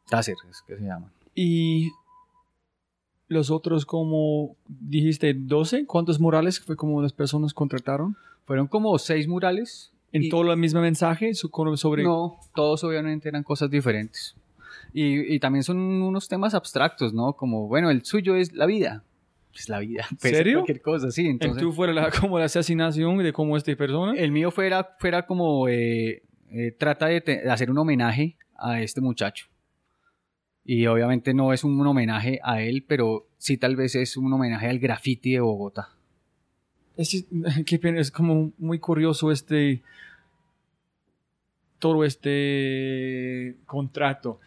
[0.07, 1.11] Taser es que se llaman.
[1.33, 1.89] Y
[3.27, 8.15] los otros, como dijiste, 12, ¿cuántos murales fue como las personas contrataron?
[8.45, 9.91] Fueron como seis murales.
[10.11, 12.03] ¿En y- todo el mismo mensaje sobre...
[12.03, 14.35] No, todos obviamente eran cosas diferentes.
[14.93, 17.33] Y, y también son unos temas abstractos, ¿no?
[17.33, 19.03] Como, bueno, el suyo es la vida.
[19.53, 20.05] Es la vida.
[20.19, 20.59] puede ser ¿Serio?
[20.59, 21.21] Cualquier cosa, sí.
[21.25, 24.13] ¿El Entonces, tú fuera la, como la asesinación de cómo esta persona?
[24.19, 28.81] el mío fuera, fuera como, eh, eh, trata de, te- de hacer un homenaje a
[28.81, 29.47] este muchacho.
[30.63, 34.67] Y obviamente no es un homenaje a él, pero sí tal vez es un homenaje
[34.67, 35.89] al graffiti de Bogotá.
[36.97, 37.25] Es,
[37.65, 39.81] es como muy curioso este
[41.79, 44.39] todo este contrato.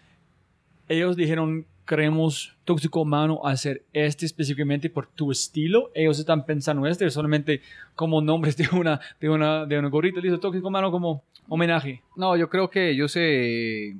[0.88, 5.90] Ellos dijeron queremos tóxico mano hacer este específicamente por tu estilo.
[5.94, 7.60] Ellos están pensando este solamente
[7.94, 12.02] como nombres de una de una de una gorrita listo tóxico mano como homenaje.
[12.16, 13.94] No, yo creo que ellos eh,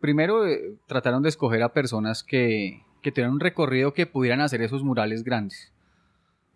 [0.00, 4.60] primero eh, trataron de escoger a personas que, que tuvieran un recorrido que pudieran hacer
[4.60, 5.72] esos murales grandes.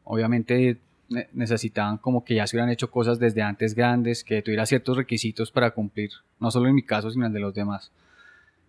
[0.05, 4.67] Obviamente ne- necesitaban como que ya se hubieran hecho cosas desde antes grandes, que tuviera
[4.67, 6.11] ciertos requisitos para cumplir,
[6.41, 7.91] no solo en mi caso, sino en el de los demás.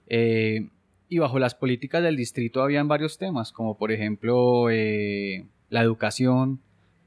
[0.07, 0.67] Eh,
[1.09, 6.59] y bajo las políticas del distrito habían varios temas, como por ejemplo eh, la educación.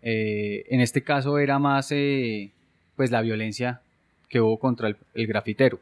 [0.03, 2.50] eh, en este caso era más eh,
[2.96, 3.80] pues la violencia
[4.28, 5.78] que hubo contra el, el grafitero.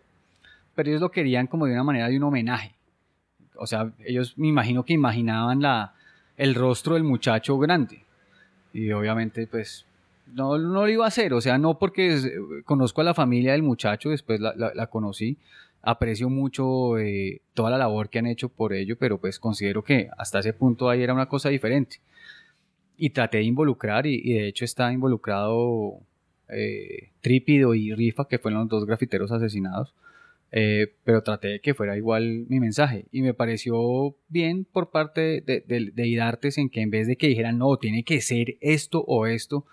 [0.75, 2.75] Pero ellos lo querían como de una manera de un homenaje.
[3.57, 5.95] O sea, ellos me imagino que imaginaban la,
[6.37, 8.03] el rostro del muchacho grande.
[8.73, 9.85] Y obviamente, pues,
[10.33, 11.33] no, no lo iba a hacer.
[11.35, 12.31] O sea, no porque es-
[12.65, 15.37] conozco a la familia del muchacho, después la, la- la conocí.
[15.83, 20.11] Aprecio mucho eh, toda la labor que han hecho por ello, pero pues considero que
[20.19, 22.01] hasta ese punto ahí era una cosa diferente.
[22.97, 26.01] Y traté de involucrar, y, de hecho está involucrado
[26.49, 29.95] eh, Trípido y Rifa, que fueron los dos grafiteros asesinados.
[30.53, 33.07] Eh, pero traté de que fuera igual mi mensaje.
[33.13, 37.17] Y me pareció bien por parte de, de, de Idartes en que en vez de
[37.17, 39.65] que dijeran, no, tiene que ser esto o esto,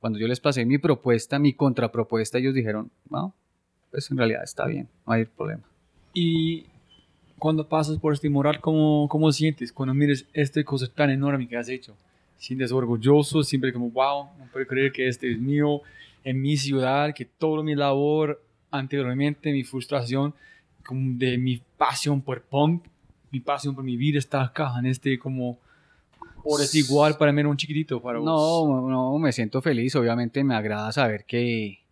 [0.00, 3.34] cuando yo les pasé mi propuesta, mi contrapropuesta, ellos dijeron, no,
[3.94, 5.62] pues en realidad está bien, no hay problema.
[6.12, 6.66] Y
[7.38, 11.56] cuando pasas por este mural, ¿cómo, cómo sientes cuando mires esta cosa tan enorme que
[11.56, 11.94] has hecho?
[12.36, 13.44] ¿Sientes orgulloso?
[13.44, 15.80] Siempre como, wow, no puedo creer que este es mío,
[16.24, 18.42] en mi ciudad, que toda mi labor
[18.72, 20.34] anteriormente, mi frustración,
[20.84, 22.82] como de mi pasión por punk,
[23.30, 25.56] mi pasión por mi vida está acá, en este como...
[26.42, 28.26] Por es igual para mí era un chiquitito, para vos.
[28.26, 31.83] No, no, me siento feliz, obviamente me agrada saber que,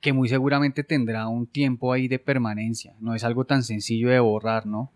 [0.00, 4.20] que muy seguramente tendrá un tiempo ahí de permanencia, no es algo tan sencillo de
[4.20, 4.92] borrar, ¿no?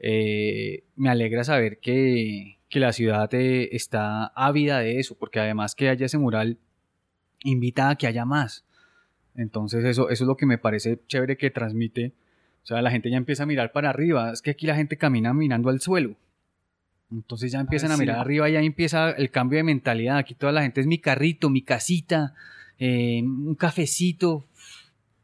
[0.00, 5.74] Eh, me alegra saber que, que la ciudad eh, está ávida de eso, porque además
[5.74, 6.58] que haya ese mural
[7.42, 8.64] invita a que haya más.
[9.34, 12.12] Entonces eso, eso es lo que me parece chévere que transmite.
[12.64, 14.32] O sea, la gente ya empieza a mirar para arriba.
[14.32, 16.16] Es que aquí la gente camina mirando al suelo.
[17.10, 18.02] Entonces ya empiezan Ah, a sí.
[18.02, 20.18] mirar arriba y ya empieza el cambio de mentalidad.
[20.18, 22.34] Aquí toda la gente es mi carrito, mi casita,
[22.78, 24.44] eh, un cafecito.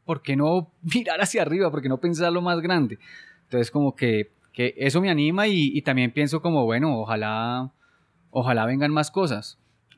[0.05, 1.71] ¿Por qué no mirar hacia arriba?
[1.71, 2.99] ¿Por qué no pensar lo más grande?
[3.43, 7.71] Entonces como que, que eso me anima y, también pienso como, bueno, ojalá,
[8.31, 9.57] ojalá vengan más cosas.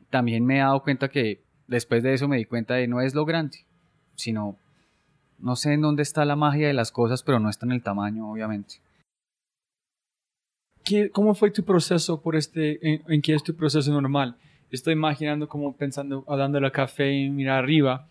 [0.09, 3.13] También me he dado cuenta que después de eso me di cuenta de no es
[3.13, 3.65] lo grande,
[4.15, 4.57] sino
[5.39, 7.83] no sé en dónde está la magia de las cosas, pero no está en el
[7.83, 8.75] tamaño, obviamente.
[10.83, 14.37] ¿Qué- ¿Cómo fue tu proceso por este, en, en es tu proceso normal?
[14.71, 18.07] Estoy imaginando como pensando, dándole al café y mirar arriba.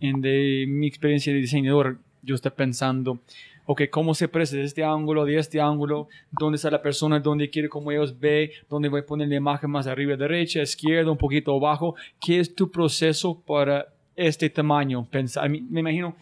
[0.00, 3.20] En de mi experiencia de diseñador, yo estoy pensando,
[3.64, 6.08] ok, ¿cómo se presenta de este ángulo, de este ángulo?
[6.30, 7.20] ¿Dónde está la persona?
[7.20, 8.52] ¿Dónde quiere como ellos ve?
[8.68, 11.94] ¿Dónde voy a poner la imagen más arriba, derecha, izquierda, un poquito abajo?
[12.20, 13.86] ¿Qué es tu proceso para
[14.16, 15.06] este tamaño?
[15.10, 16.14] Pensar, me imagino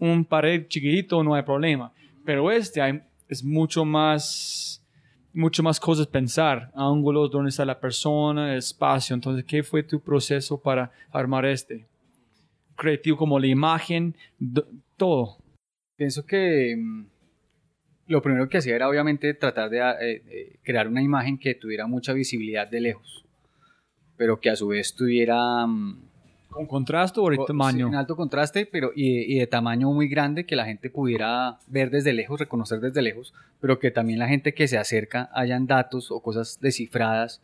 [0.00, 1.92] un pared chiquitito no hay problema,
[2.24, 4.82] pero este hay- es mucho más
[5.32, 9.14] mucho más cosas pensar, ángulos, dónde está la persona, espacio.
[9.14, 11.86] Entonces, ¿qué fue tu proceso para armar este?
[12.76, 14.14] Creativo como la imagen,
[14.96, 15.38] todo.
[15.96, 17.06] Pienso que mm,
[18.06, 21.86] lo primero que hacía era obviamente tratar de eh, eh, crear una imagen que tuviera
[21.86, 23.24] mucha visibilidad de lejos,
[24.16, 26.07] pero que a su vez tuviera mm,
[26.50, 27.86] ¿Con contraste o el tamaño?
[27.86, 31.58] sí, en alto contraste, pero y, y de tamaño muy grande que la gente pudiera
[31.66, 35.66] ver desde lejos, reconocer desde lejos, pero que también la gente que se acerca hayan
[35.66, 37.42] datos o cosas descifradas,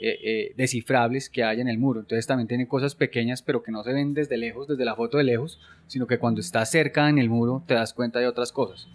[0.00, 2.00] eh, eh, descifrables que haya en el muro.
[2.00, 5.18] Entonces también tiene cosas pequeñas, pero que no se ven desde lejos, desde la foto
[5.18, 8.52] de lejos, sino que cuando estás cerca en el muro te das cuenta de otras
[8.52, 8.88] cosas.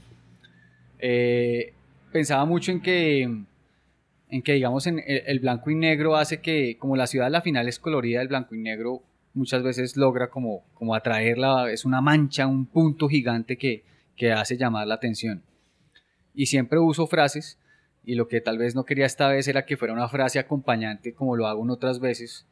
[0.99, 1.73] Eh,
[2.11, 3.43] pensaba mucho en que
[4.31, 7.31] en que digamos en el, el blanco y negro hace que como la ciudad a
[7.31, 9.01] la final es colorida el blanco y negro
[9.39, 13.83] muchas veces logra como, como atraerla, es una mancha, un punto gigante que,
[14.15, 15.41] que hace llamar la atención.
[16.35, 17.57] Y siempre uso frases,
[18.03, 21.13] y lo que tal vez no quería esta vez era que fuera una frase acompañante
[21.13, 22.45] como lo hago en otras veces,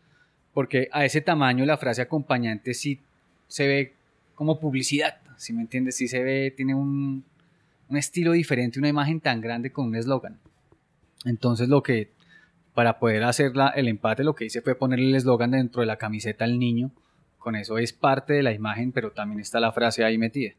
[0.53, 3.01] porque a ese tamaño la frase acompañante sí
[3.47, 3.93] se ve
[4.33, 7.23] como publicidad, si me entiendes, sí se ve, tiene un,
[7.89, 10.39] un estilo diferente, una imagen tan grande con un eslogan.
[11.25, 12.11] Entonces lo que,
[12.77, 15.87] para poder hacer la, el empate, lo que hice fue ponerle el eslogan dentro de
[15.87, 16.91] la camiseta al niño,
[17.39, 20.51] con eso es parte de la imagen, pero también está la frase ahí metida.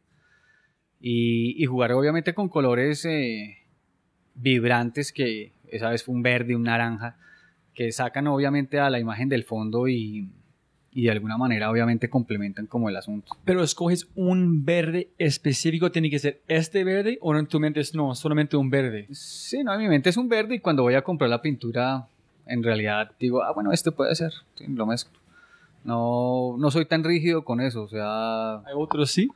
[1.00, 3.58] Y, y jugar obviamente con colores eh,
[4.34, 7.18] vibrantes, que esa vez fue un verde, un naranja,
[7.72, 10.28] que sacan obviamente a la imagen del fondo y,
[10.98, 13.36] y de alguna manera obviamente complementan como el asunto.
[13.44, 17.94] Pero escoges un verde específico, tiene que ser este verde o en tu mente es
[17.94, 19.06] no, solamente un verde.
[19.12, 22.08] Sí, no, en mi mente es un verde y cuando voy a comprar la pintura,
[22.46, 25.16] en realidad digo, ah, bueno, este puede ser, sí, lo mezclo.
[25.84, 28.56] No, no soy tan rígido con eso, o sea...
[28.66, 29.28] ¿Hay otros sí?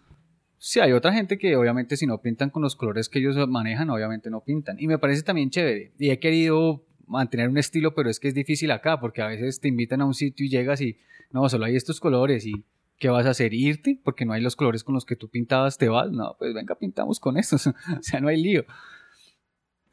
[0.59, 3.89] Sí, hay otra gente que obviamente si no pintan con los colores que ellos manejan,
[3.89, 4.81] obviamente no pintan.
[4.81, 5.93] Y me parece también chévere.
[5.97, 9.61] Y he querido mantener un estilo, pero es que es difícil acá, porque a veces
[9.61, 10.97] te invitan a un sitio y llegas y
[11.33, 12.65] no, solo hay estos colores y
[12.99, 13.53] ¿qué vas a hacer?
[13.55, 13.99] ¿Irte?
[14.03, 16.11] Porque no hay los colores con los que tú pintabas, te vas.
[16.13, 17.67] No, pues venga, pintamos con estos.
[17.67, 18.65] o sea, no hay lío.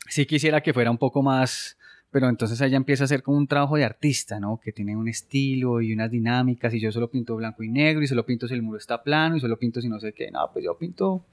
[0.08, 1.78] Sí quisiera que fuera un poco más,
[2.12, 4.60] pero entonces ella empieza a hacer como un trabajo de artista, ¿no?
[4.60, 8.08] Que tiene un estilo y unas dinámicas y yo solo pinto blanco y negro y
[8.08, 10.30] solo pinto si el muro está plano y solo pinto si no sé qué.
[10.32, 11.26] No, pues yo pinto,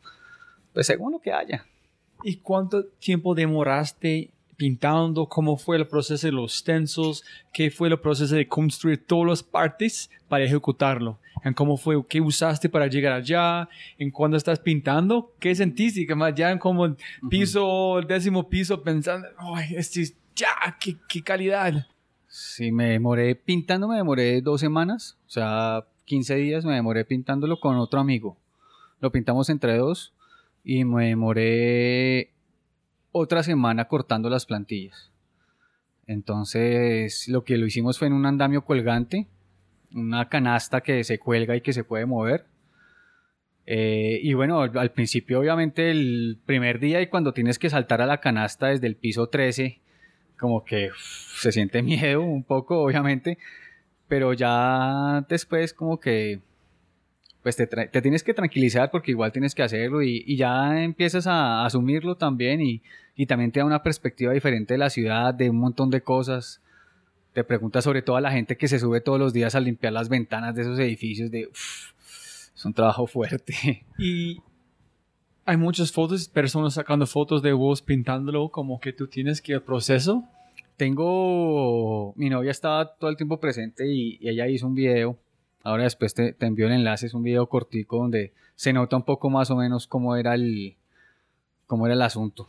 [0.73, 1.67] pues según lo que haya.
[2.23, 7.99] ¿Y cuánto tiempo demoraste pintando, cómo fue el proceso de los stencils, qué fue el
[7.99, 13.13] proceso de construir todas las partes para ejecutarlo, en cómo fue, qué usaste para llegar
[13.13, 16.97] allá, en cuando estás pintando, qué sentiste, que más ya en como el
[17.29, 21.87] piso, el décimo piso, pensando, ay, este es ya, qué, qué calidad.
[22.29, 27.61] Sí, me demoré pintando, me demoré dos semanas, o sea, 15 días me demoré pintándolo
[27.61, 28.37] con otro amigo.
[29.01, 30.13] Lo pintamos entre dos
[30.65, 32.31] y me demoré
[33.17, 35.11] otra semana cortando las plantillas.
[36.07, 39.27] Entonces, lo que lo hicimos fue en un andamio colgante,
[39.95, 42.47] una canasta que se cuelga y que se puede mover.
[43.67, 48.07] Eh, y bueno, al principio, obviamente, el primer día y cuando tienes que saltar a
[48.07, 49.81] la canasta desde el piso 13,
[50.39, 53.39] como que se siente miedo un poco, obviamente,
[54.07, 56.41] pero ya después como que
[57.43, 61.29] pues te, te, tienes que tranquilizar porque igual tienes que hacerlo y, y ya empiezas
[61.29, 62.83] a asumirlo también y,
[63.17, 66.61] y, también te da una perspectiva diferente de la ciudad, de un montón de cosas.
[67.33, 69.93] Te preguntas sobre todo a la gente que se sube todos los días a limpiar
[69.93, 71.51] las ventanas de esos edificios de...
[72.55, 73.85] Es un trabajo fuerte.
[73.99, 74.41] Y
[75.45, 79.63] hay muchas fotos, personas sacando fotos de vos pintándolo, como que tú tienes que el
[79.63, 80.25] proceso.
[80.77, 85.19] Tengo, mi novia estaba todo el tiempo presente y, y ella hizo un video
[85.67, 89.03] Ahora después te, te, envío el enlace, es un video cortico donde se nota un
[89.03, 90.77] poco más o menos cómo era el,
[91.67, 92.47] cómo era el asunto.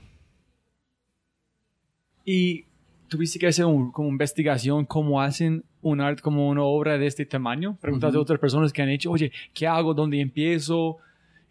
[2.29, 2.65] Y
[3.07, 7.25] tuviste que hacer un, como investigación cómo hacen un arte como una obra de este
[7.25, 7.77] tamaño.
[7.79, 8.19] Preguntas uh -huh.
[8.19, 9.93] a otras personas que han hecho, oye, ¿qué hago?
[9.93, 10.97] ¿Dónde empiezo?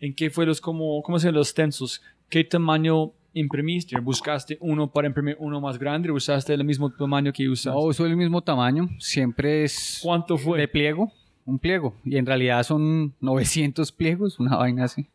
[0.00, 2.02] ¿En qué fue los, como, cómo se los stencils?
[2.28, 3.98] ¿Qué tamaño imprimiste?
[3.98, 7.70] ¿Buscaste uno para imprimir uno más grande usaste el mismo tamaño que usaste?
[7.70, 8.90] No, uso el mismo tamaño.
[8.98, 10.00] Siempre es...
[10.02, 10.58] ¿Cuánto fue?
[10.58, 11.10] De pliego
[11.46, 11.94] un pliego.
[12.04, 15.08] Y en realidad son 900 pliegos, una vaina así.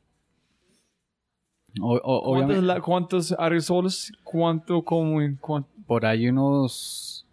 [1.80, 4.12] O, o, ¿Cuántos, la, ¿Cuántos aerosoles?
[4.24, 5.70] ¿Cuánto, como, cuánto?
[5.88, 7.26] Por ahí unos,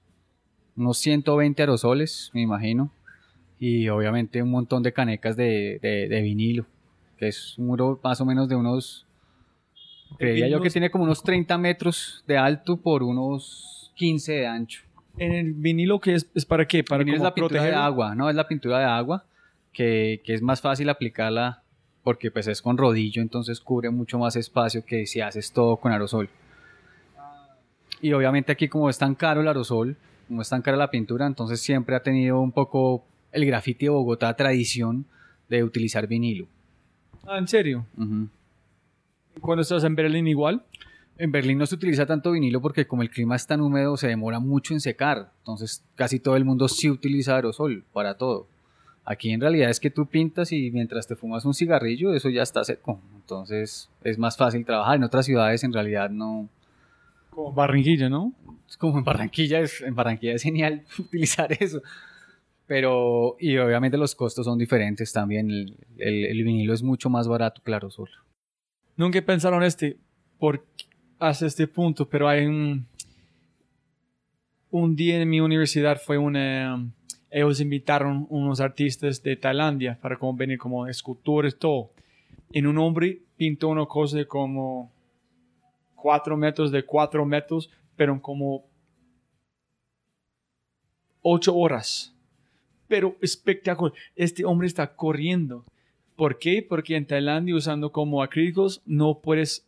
[0.76, 2.90] unos 120 aerosoles, me imagino.
[3.58, 6.66] Y obviamente un montón de canecas de, de, de vinilo.
[7.16, 9.04] Que es un muro más o menos de unos...
[10.16, 14.88] Creía yo que tiene como unos 30 metros de alto por unos 15 de ancho
[15.18, 16.84] en el vinilo que es, es para qué?
[16.84, 19.24] Para es la pintura de agua, no, es la pintura de agua
[19.72, 21.62] que, que, es más fácil aplicarla
[22.02, 25.92] porque pues es con rodillo, entonces cubre mucho más espacio que si haces todo con
[25.92, 26.28] aerosol.
[28.00, 29.96] Y obviamente aquí como es tan caro el aerosol,
[30.28, 33.90] como es tan cara la pintura, entonces siempre ha tenido un poco el grafiti de
[33.90, 35.06] Bogotá tradición
[35.48, 36.46] de utilizar vinilo.
[37.26, 37.86] Ah, ¿en serio?
[37.96, 38.28] Uh -huh.
[39.40, 40.64] ¿Cuando estás en Berlín igual?
[41.16, 44.06] En Berlín no se utiliza tanto vinilo porque como el clima es tan húmedo se
[44.06, 45.32] demora mucho en secar.
[45.38, 48.46] Entonces casi todo el mundo sí utiliza aerosol para todo.
[49.10, 52.42] Aquí en realidad es que tú pintas y mientras te fumas un cigarrillo eso ya
[52.42, 53.00] está seco.
[53.16, 54.96] Entonces es más fácil trabajar.
[54.96, 56.50] En otras ciudades en realidad no...
[57.30, 58.34] Como Barranquilla, ¿no?
[58.76, 61.80] Como en Barranquilla es, en Barranquilla es genial utilizar eso.
[62.66, 65.50] Pero, y obviamente los costos son diferentes también.
[65.50, 68.10] El, el, el vinilo es mucho más barato que el aerosol.
[68.98, 69.96] Nunca pensaron este,
[70.38, 70.66] ¿por
[71.18, 72.86] hasta este punto, pero hay un,
[74.70, 76.86] un día en mi universidad fue una,
[77.30, 81.90] ellos invitaron unos artistas de Tailandia para como venir como escultores, todo.
[82.52, 84.90] En un hombre pintó una cosa como
[85.94, 88.64] cuatro metros de cuatro metros, pero como
[91.22, 92.14] ocho horas
[92.88, 93.92] pero espectacular.
[94.16, 95.64] Este hombre está corriendo.
[96.16, 96.66] ¿Por qué?
[96.66, 99.67] Porque en Tailandia usando como acrílicos no puedes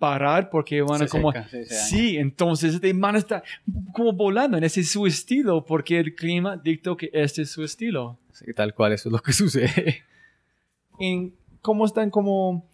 [0.00, 1.32] parar porque van a como...
[1.68, 3.44] sí, entonces este man está
[3.92, 7.62] como volando en ese es su estilo porque el clima dictó que este es su
[7.62, 8.18] estilo.
[8.32, 10.02] Sí, tal cual, eso es lo que sucede.
[10.98, 12.66] En, ¿Cómo están como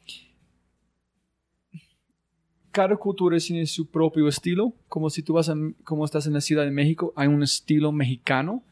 [2.77, 6.43] cada cultura tiene su propio estilo, como si tú vas a, como estás en la
[6.43, 8.62] Ciudad de México, hay un estilo mexicano,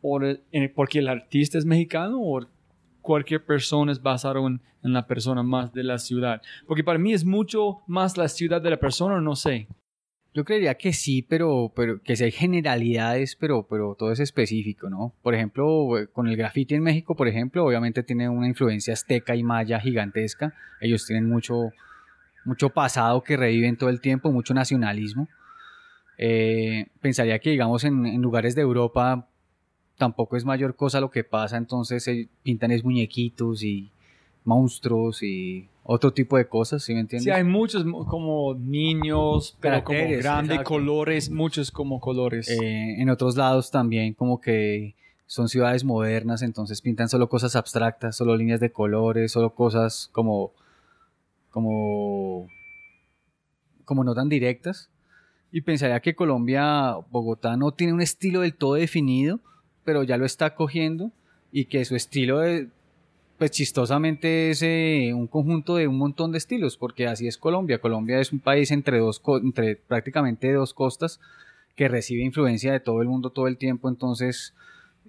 [0.00, 0.18] o
[0.74, 2.40] porque el artista es mexicano, o
[3.02, 6.40] cualquier persona es basado en, en, la persona más de la ciudad.
[6.66, 9.68] Porque para mí es mucho más la ciudad de la persona, no sé.
[10.34, 14.88] Yo creería que sí, pero, pero que si hay generalidades, pero, pero todo es específico,
[14.88, 15.14] ¿no?
[15.20, 19.42] Por ejemplo, con el graffiti en México, por ejemplo, obviamente tiene una influencia azteca y
[19.42, 20.54] maya gigantesca.
[20.80, 21.72] Ellos tienen mucho,
[22.46, 25.28] mucho pasado que reviven todo el tiempo, mucho nacionalismo.
[26.16, 29.28] Eh, pensaría que, digamos, en, lugares de Europa
[29.96, 33.90] tampoco es mayor cosa lo que pasa, entonces se pintan es muñequitos y
[34.44, 37.24] monstruos y otro tipo de cosas, ¿sí me entiendes?
[37.24, 42.48] Sí, hay muchos como niños, pero como grandes colores, muchos como colores.
[42.48, 44.94] Eh, en otros lados también como que
[45.26, 50.52] son ciudades modernas, entonces pintan solo cosas abstractas, solo líneas de colores, solo cosas como
[51.52, 52.48] como,
[53.84, 54.90] como no tan directas.
[55.52, 59.38] Y pensaría que Colombia, Bogotá no tiene un estilo del todo definido,
[59.84, 61.10] pero ya lo está cogiendo
[61.50, 62.40] y que su estilo,
[63.38, 67.80] pues chistosamente es eh, un conjunto de un montón de estilos, porque así es Colombia.
[67.80, 71.20] Colombia es un país entre dos, entre prácticamente dos costas
[71.76, 74.54] que recibe influencia de todo el mundo todo el tiempo, entonces,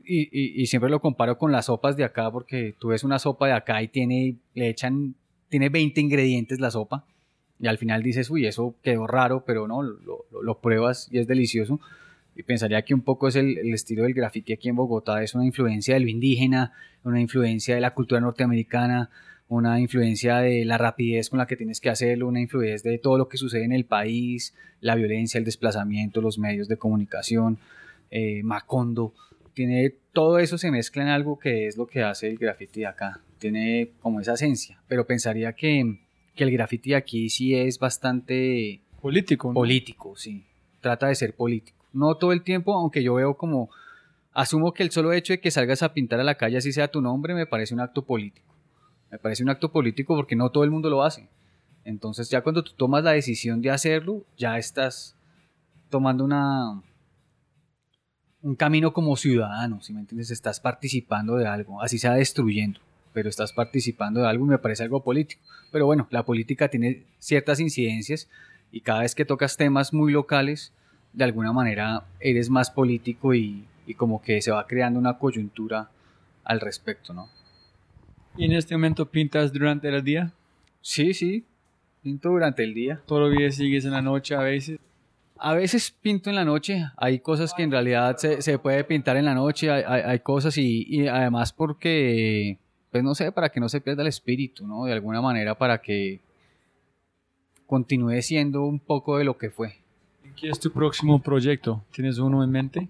[0.06, 3.48] y, y, siempre lo comparo con las sopas de acá, porque tú ves una sopa
[3.48, 5.16] de acá y tiene, le echan
[5.54, 7.06] tiene 20 ingredientes la sopa
[7.60, 11.80] y al final dices, uy, eso quedó raro, pero no, lo, pruebas y es delicioso.
[12.36, 15.46] Y pensaría que un poco es el, estilo del graffiti aquí en Bogotá, es una
[15.46, 16.74] influencia de lo indígena,
[17.04, 19.10] una influencia de la cultura norteamericana,
[19.48, 23.18] una influencia de la rapidez con la que tienes que hacerlo, una influencia de todo
[23.18, 27.60] lo que sucede en el país, la violencia, el desplazamiento, los medios de comunicación,
[28.10, 29.14] eh, Macondo,
[29.54, 33.22] tiene todo eso se mezcla en algo que es lo que hace el graffiti acá
[33.44, 35.98] tiene como esa esencia, pero pensaría que,
[36.34, 39.54] que el graffiti aquí sí es bastante político.
[39.54, 40.46] Político, sí.
[40.80, 41.83] Trata de ser político.
[41.94, 43.70] No todo el tiempo, aunque yo veo como,
[44.34, 46.90] asumo que el solo hecho de que salgas a pintar a la calle así sea
[46.90, 48.54] tu nombre, me parece un acto político.
[49.12, 51.30] Me parece un acto político porque no todo el mundo lo hace.
[51.86, 55.16] Entonces ya cuando tú tomas la decisión de hacerlo, ya estás
[55.90, 56.82] tomando una,
[58.42, 62.80] un camino como ciudadano, si me entiendes, estás participando de algo, así sea destruyendo
[63.14, 65.42] pero estás participando de algo y me parece algo político.
[65.72, 68.28] Pero bueno, la política tiene ciertas incidencias
[68.72, 70.74] y cada vez que tocas temas muy locales,
[71.14, 73.66] de alguna manera eres más político y,
[73.98, 75.90] como que se va creando una coyuntura
[76.44, 77.30] al respecto, ¿no?
[78.38, 80.32] ¿Y en este momento pintas durante el día?
[80.82, 81.46] Sí, sí,
[82.02, 83.02] pinto durante el día.
[83.06, 84.80] ¿Todavía sigues en la noche a veces?
[85.38, 89.18] A veces pinto en la noche, hay cosas que en realidad se, se puede pintar
[89.18, 92.58] en la noche, hay, hay, cosas y, y, además porque
[92.92, 94.86] pues no sé, para que no se pierda el espíritu, ¿no?
[94.86, 96.22] De alguna manera para que
[97.66, 99.83] continúe siendo un poco de lo que fue.
[100.36, 101.84] ¿Qué es tu próximo proyecto?
[101.92, 102.90] ¿Tienes uno en mente?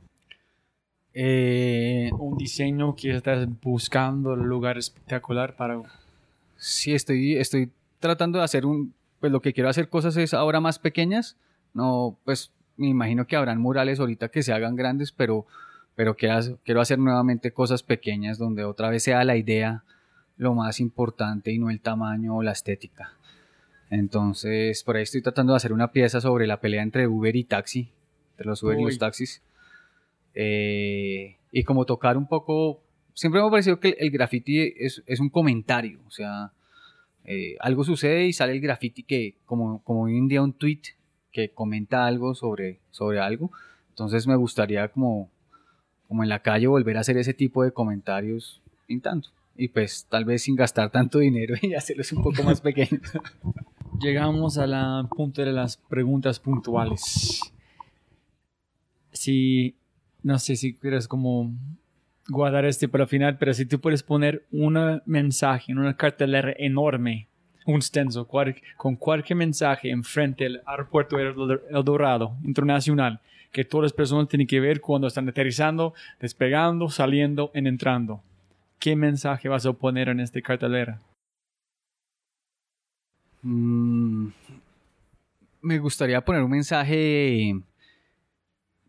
[1.14, 5.82] Eh, un diseño que estás buscando, un lugar espectacular para...
[6.58, 7.70] Sí, estoy, estoy
[8.00, 8.94] tratando de hacer un...
[9.20, 11.38] Pues lo que quiero hacer cosas es ahora más pequeñas.
[11.74, 15.46] No, pues me imagino que habrán murales ahorita que se hagan grandes, pero,
[15.96, 19.84] pero quiero hacer nuevamente cosas pequeñas donde otra vez sea la idea
[20.38, 23.14] lo más importante y no el tamaño o la estética.
[23.94, 27.44] Entonces, por ahí estoy tratando de hacer una pieza sobre la pelea entre Uber y
[27.44, 27.92] taxi,
[28.40, 29.44] de los Uber y los taxis.
[30.34, 32.82] Eh, y como tocar un poco,
[33.14, 36.54] siempre me ha parecido que el, graffiti es, un comentario, o sea,
[37.24, 40.82] eh, algo sucede y sale el graffiti que, como, como hoy en día un tweet
[41.32, 43.52] que comenta algo sobre, sobre algo,
[43.90, 45.30] entonces me gustaría como,
[46.08, 50.26] como en la calle volver a hacer ese tipo de comentarios pintando y pues tal
[50.26, 53.02] vez sin gastar tanto dinero y hacerlos un poco más pequeños.
[54.00, 57.42] Llegamos a la punto de las preguntas puntuales.
[59.12, 59.76] Si,
[60.24, 61.54] no sé si quieres como
[62.28, 66.54] guardar este para el final, pero si tú puedes poner un mensaje en una cartelera
[66.58, 67.28] enorme,
[67.66, 68.26] un stencil
[68.76, 71.36] con cualquier mensaje enfrente del aeropuerto El
[71.86, 73.22] Dorado internacional,
[73.52, 78.22] que todas las personas tienen que ver cuando están aterrizando, despegando, saliendo y entrando
[78.84, 81.00] ¿qué mensaje vas a poner en este cartelera?
[83.44, 84.30] Mm,
[85.62, 87.54] me gustaría poner un mensaje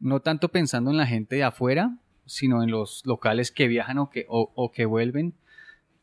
[0.01, 1.97] no tanto pensando en la gente de afuera,
[2.27, 5.35] sino en los locales que viajan o que, o, que vuelven,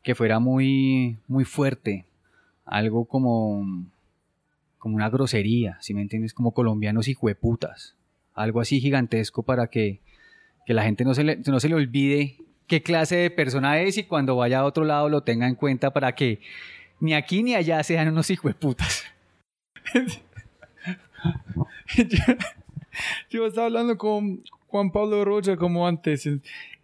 [0.02, 2.06] que fuera muy, muy fuerte.
[2.64, 3.86] Algo como,
[4.78, 7.96] como una grosería, si me entiendes, como colombianos y jueputas.
[8.34, 10.00] Algo así gigantesco para que,
[10.66, 12.36] que la gente no se, le, no se le olvide
[12.66, 15.92] qué clase de persona es y cuando vaya a otro lado lo tenga en cuenta
[15.92, 16.40] para que
[17.02, 19.04] ni aquí ni allá sean unos hijueputas.
[21.96, 22.24] yo,
[23.28, 26.28] yo estaba hablando con Juan Pablo Rocha como antes.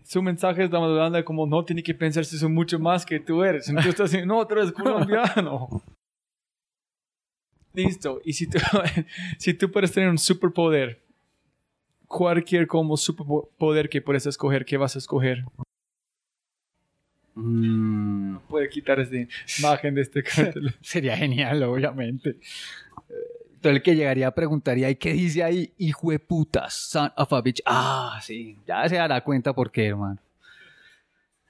[0.03, 3.45] Su mensaje es hablando como no tiene que pensar si son mucho más que tú
[3.45, 3.69] eres.
[3.69, 5.85] Entonces estás diciendo, no, tú eres colombiano.
[7.73, 8.21] Listo.
[8.25, 8.59] Y si tú,
[9.39, 11.01] si tú puedes tener un superpoder,
[12.09, 15.45] cualquier como superpoder que puedes escoger, ¿qué vas a escoger?
[17.41, 19.17] Mm, Puede quitar esta
[19.61, 20.75] imagen de este cartel.
[20.81, 22.37] sería genial, obviamente.
[23.61, 25.73] Todo el que llegaría preguntaría, ¿y qué dice ahí?
[25.79, 27.61] Hijo de putas, son of a bitch.
[27.67, 30.19] Ah, sí, ya se dará cuenta por qué, hermano.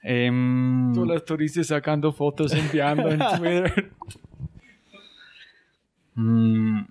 [0.01, 3.91] Em, Todos los turistas sacando fotos, enviando en Twitter.
[6.15, 6.81] mm,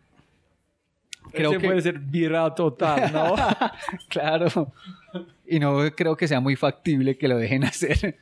[1.32, 3.34] creo Ese que puede ser viral total, ¿no?
[4.08, 4.72] claro.
[5.46, 8.18] Y no creo que sea muy factible que lo dejen hacer.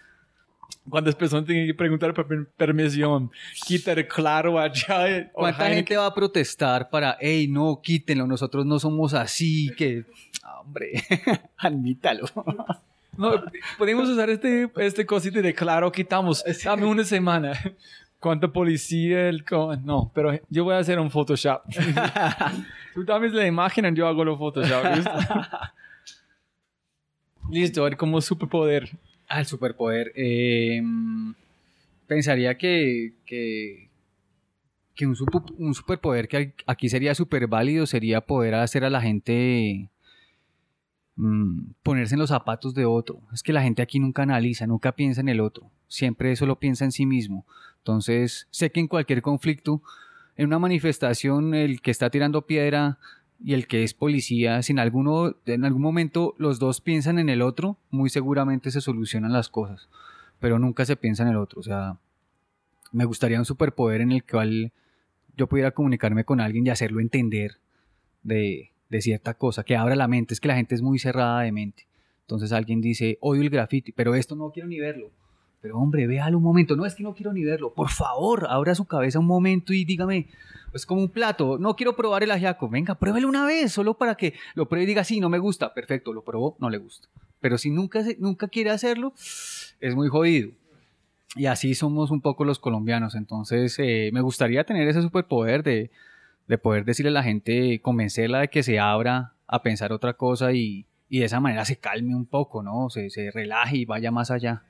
[0.89, 3.31] ¿Cuántas personas tienen que preguntar por per- permisión?
[3.67, 5.31] Quitar claro allá.
[5.35, 10.05] o ¿Cuánta gente va a protestar para, hey, no, quítenlo, nosotros no somos así, que...
[10.43, 11.03] Ah, Hombre,
[11.59, 12.27] admítalo.
[13.17, 13.43] No,
[13.79, 16.45] podemos usar este, este cosito de claro, quitamos.
[16.65, 17.53] Dame una semana.
[18.19, 19.29] ¿Cuánta policía?
[19.29, 19.45] El
[19.85, 21.63] no, pero yo voy a hacer un Photoshop.
[22.95, 24.85] Tú dame la imagen y yo hago los Photoshop.
[24.95, 25.11] ¿listo?
[27.51, 28.91] Listo, a como superpoder.
[29.29, 30.13] Al superpoder.
[30.15, 30.83] eh,
[32.07, 33.89] pensaría que, que,
[34.95, 39.01] que un, supu- un superpoder que aquí sería súper válido sería poder hacer a la
[39.01, 39.89] gente
[41.17, 43.21] mm, ponerse en los zapatos de otro.
[43.33, 45.71] Es que la gente aquí nunca analiza, nunca piensa en el otro.
[45.89, 47.45] Siempre solo piensa en sí mismo.
[47.79, 49.83] Entonces, sé que en cualquier conflicto,
[50.37, 52.99] en una manifestación, el que está tirando piedra
[53.43, 57.29] y el que es policía, si en, alguno, en algún momento los dos piensan en
[57.29, 59.89] el otro, muy seguramente se solucionan las cosas,
[60.41, 61.61] pero nunca se piensa en el otro.
[61.61, 61.99] O sea,
[62.93, 64.73] me gustaría un superpoder en el cual
[65.37, 67.59] yo pudiera comunicarme con alguien y hacerlo entender
[68.23, 70.35] de, de cierta cosa, que abra la mente.
[70.35, 71.87] Es que la gente es muy cerrada de mente.
[72.23, 75.11] Entonces alguien dice, odio el graffiti, pero esto no quiero ni verlo.
[75.61, 76.77] Pero hombre, véalo un momento.
[76.77, 77.73] No es que no quiero ni verlo.
[77.73, 80.29] Por favor, abra su cabeza un momento y dígame,
[80.73, 81.59] es como un plato.
[81.59, 82.69] No quiero probar el ajiaco.
[82.69, 85.75] Venga, pruébelo una vez, solo para que lo pruebe y diga, sí, no me gusta.
[85.75, 87.09] Perfecto, lo probó, no le gusta.
[87.41, 89.13] Pero si nunca, nunca quiere hacerlo,
[89.81, 90.51] es muy jodido.
[91.35, 93.15] Y así somos un poco los colombianos.
[93.15, 95.91] Entonces, eh, me gustaría tener ese superpoder de,
[96.47, 100.53] de poder decirle a la gente, convencerla de que se abra a pensar otra cosa
[100.53, 102.91] y, de esa manera se calme un poco, ¿no?
[102.91, 104.63] Se relaje y vaya más allá.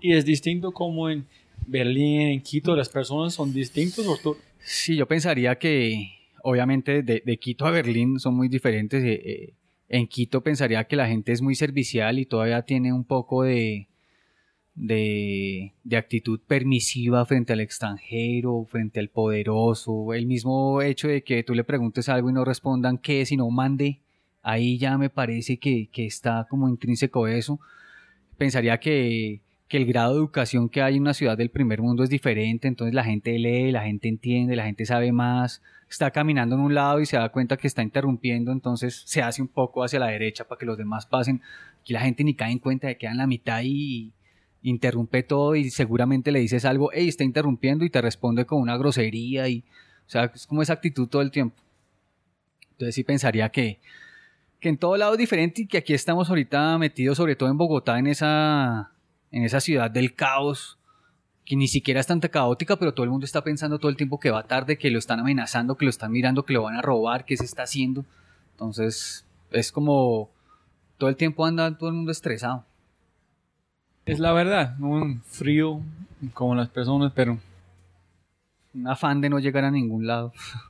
[0.00, 1.26] Y es distinto como en
[1.66, 4.06] Berlín, en Quito, las personas son distintos.
[4.06, 6.10] ¿o tú- Sí, yo pensaría que
[6.42, 9.02] obviamente de, de Quito a Berlín son muy diferentes.
[9.04, 9.52] eh, eh,
[9.88, 13.88] en Quito pensaría que la gente es muy servicial y todavía tiene un poco de,
[14.74, 20.14] de, de actitud permisiva frente al extranjero, frente al poderoso.
[20.14, 23.98] El mismo hecho de que tú le preguntes algo y no respondan qué, sino mande,
[24.42, 27.58] ahí ya me parece que, que está como intrínseco eso.
[28.38, 29.40] Pensaría que,
[29.70, 32.66] que el grado de educación que hay en una ciudad del primer mundo es diferente,
[32.66, 36.74] entonces la gente lee, la gente entiende, la gente sabe más, está caminando en un
[36.74, 40.08] lado y se da cuenta que está interrumpiendo, entonces se hace un poco hacia la
[40.08, 41.40] derecha para que los demás pasen.
[41.80, 44.12] Aquí la gente ni cae en cuenta de que queda en la mitad y
[44.62, 48.76] interrumpe todo y seguramente le dices algo, hey, está interrumpiendo y te responde con una
[48.76, 49.60] grosería y,
[50.04, 51.62] o sea, es como esa actitud todo el tiempo.
[52.72, 53.78] Entonces sí pensaría que,
[54.58, 57.56] que en todo lado es diferente y que aquí estamos ahorita metidos, sobre todo en
[57.56, 58.94] Bogotá, en esa,
[59.30, 60.78] en esa ciudad del caos,
[61.44, 64.20] que ni siquiera es tan caótica, pero todo el mundo está pensando todo el tiempo
[64.20, 66.82] que va tarde, que lo están amenazando, que lo están mirando, que lo van a
[66.82, 68.04] robar, que se está haciendo.
[68.52, 70.30] Entonces, es como
[70.98, 72.64] todo el tiempo anda todo el mundo estresado.
[74.06, 75.80] Es la verdad, un frío
[76.34, 77.38] como las personas, pero
[78.72, 80.32] Un afán de no llegar a ningún lado.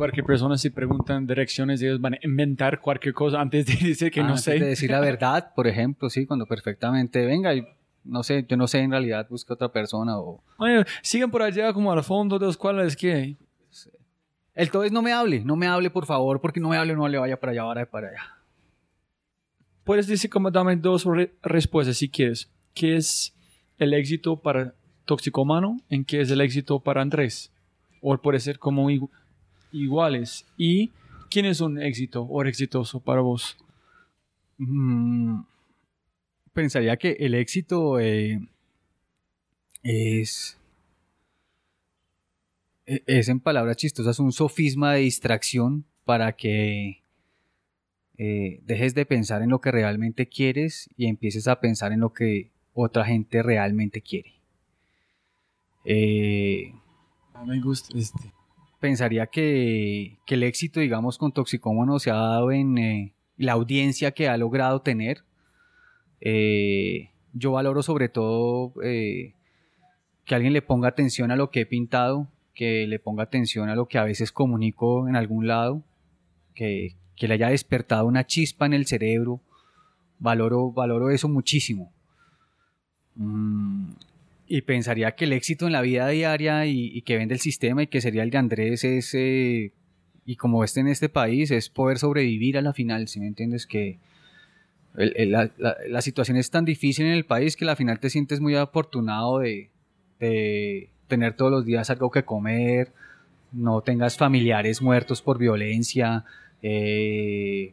[0.00, 4.20] cualquier persona si preguntan direcciones, ellos van a inventar cualquier cosa antes de decir que
[4.20, 4.58] Ah, no antes sé.
[4.58, 7.64] De decir la verdad, por ejemplo, sí, cuando perfectamente venga y
[8.04, 10.42] no sé, yo no sé en realidad, busca otra persona o...
[10.56, 13.36] Oye, sigan por allá como al fondo de los cuales que
[14.54, 16.94] El todo es no me hable, no me hable por favor, porque no me hable,
[16.96, 18.22] no le vaya para allá, vaya para allá.
[19.84, 22.50] puedes decir como dame dos re- respuestas si quieres.
[22.74, 23.34] ¿Qué es
[23.78, 24.74] el éxito para
[25.04, 25.78] toxicomano?
[25.88, 27.52] ¿En qué es el éxito para Andrés?
[28.00, 28.88] O puede ser como
[29.72, 30.46] iguales.
[30.56, 30.90] ¿Y
[31.30, 33.56] quién es un éxito o exitoso para vos?
[34.58, 35.40] Mm,
[36.52, 38.40] pensaría que el éxito eh,
[39.82, 40.58] es,
[42.86, 47.02] e, es, en palabras chistosas, un sofisma de distracción para que
[48.18, 52.12] eh, dejes de pensar en lo que realmente quieres y empieces a pensar en lo
[52.12, 54.34] que otra gente realmente quiere.
[55.84, 56.74] Eh,
[57.32, 58.32] ah, me gusta este.
[58.80, 64.28] Pensaría que, el éxito, digamos, con Toxicómono se ha dado en eh, la audiencia que
[64.28, 65.22] ha logrado tener.
[66.20, 68.72] Eh, yo valoro sobre todo
[70.30, 73.74] que alguien le ponga atención a lo que he pintado, que le ponga atención a
[73.74, 75.82] lo que a veces comunico en algún lado,
[76.54, 79.40] que, le haya despertado una chispa en el cerebro.
[80.18, 81.92] Valoro, valoro eso muchísimo.
[83.16, 83.90] Mm,
[84.52, 87.86] y pensaría que el éxito en la vida diaria y, que vende el sistema y
[87.86, 89.70] que sería el de Andrés es, eh,
[90.26, 93.64] y como este en este país, es poder sobrevivir a la final, si me entiendes,
[93.64, 94.00] que
[94.94, 98.56] la, situación es tan difícil en el país que a la final te sientes muy
[98.56, 99.70] afortunado de,
[101.06, 102.92] tener todos los días algo que comer,
[103.52, 106.24] no tengas familiares muertos por violencia,
[106.60, 107.72] eh,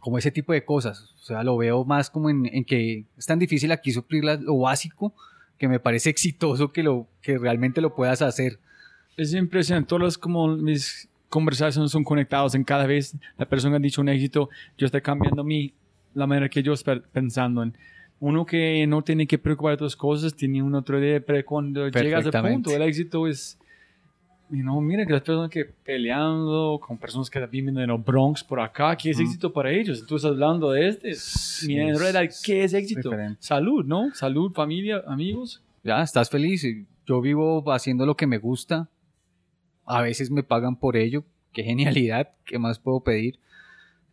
[0.00, 1.14] como ese tipo de cosas.
[1.14, 4.58] O sea, lo veo más como en, en que es tan difícil aquí suplir lo
[4.58, 5.14] básico
[5.58, 8.58] que me parece exitoso que, lo, que realmente lo puedas hacer.
[9.16, 14.00] Es impresionante, todas como mis conversaciones son conectadas en cada vez la persona ha dicho
[14.00, 15.72] un éxito, yo estoy cambiando mi,
[16.14, 17.74] la manera que yo estoy pensando en
[18.20, 21.88] uno que no tiene que preocupar de otras cosas, tiene una otra idea, pero cuando
[21.88, 23.58] llegas al punto, el éxito es
[24.50, 28.44] y no, mira que las personas que peleando con personas que viven en el Bronx
[28.44, 30.06] por acá, ¿qué es éxito para ellos?
[30.06, 31.12] Tú estás hablando de este.
[31.68, 33.10] en realidad, ¿qué es éxito?
[33.40, 34.14] Salud, ¿no?
[34.14, 35.62] Salud, familia, amigos.
[35.82, 36.64] Ya, estás feliz.
[37.06, 38.88] Yo vivo haciendo lo que me gusta.
[39.84, 41.24] A veces me pagan por ello.
[41.52, 42.30] Qué genialidad.
[42.44, 43.40] ¿Qué más puedo pedir?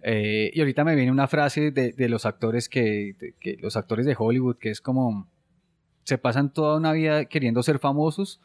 [0.02, 4.06] Eh, y ahorita me viene una frase de, de los actores que, que, los actores
[4.06, 5.28] de Hollywood, que es como
[6.04, 8.42] se pasan toda una vida queriendo ser famosos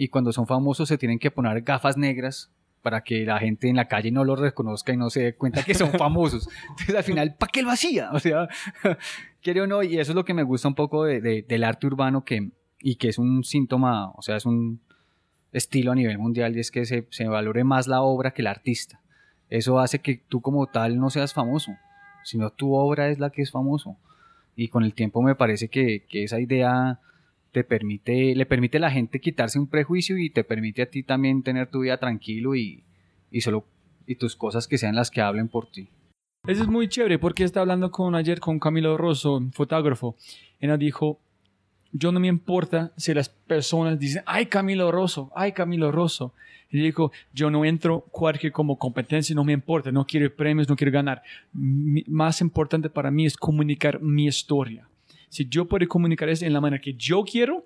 [0.00, 2.50] y cuando son famosos se tienen que poner gafas negras
[2.80, 5.62] para que la gente en la calle no los reconozca y no se dé cuenta
[5.62, 6.48] que son famosos.
[6.70, 8.10] Entonces al final, ¿para qué lo hacía?
[8.12, 8.48] O sea,
[9.42, 11.86] quiere o no, y eso es lo que me gusta un poco de, del arte
[11.86, 12.48] urbano que,
[12.78, 14.80] y que es un síntoma, o sea, es un
[15.52, 18.46] estilo a nivel mundial y es que se, se valore más la obra que el
[18.46, 19.02] artista.
[19.50, 21.72] Eso hace que tú como tal no seas famoso,
[22.24, 23.98] sino tu obra es la que es famoso.
[24.56, 27.00] Y con el tiempo me parece que, que esa idea
[27.52, 31.02] te permite, le permite a la gente quitarse un prejuicio y te permite a ti
[31.02, 32.84] también tener tu vida tranquilo y,
[33.30, 33.66] y solo
[34.06, 35.88] y tus cosas que sean las que hablen por ti.
[36.46, 40.16] Eso es muy chévere porque estaba hablando con ayer con Camilo Rosso, fotógrafo.
[40.58, 41.20] Él dijo,
[41.92, 46.34] yo no me importa si las personas dicen, ay Camilo Rosso, ay Camilo Rosso.
[46.70, 50.76] Y dijo, yo no entro cualquier como competencia, no me importa, no quiero premios, no
[50.76, 51.22] quiero ganar.
[51.52, 54.89] más importante para mí es comunicar mi historia.
[55.30, 57.64] Si yo puedo comunicar eso en la manera que yo quiero,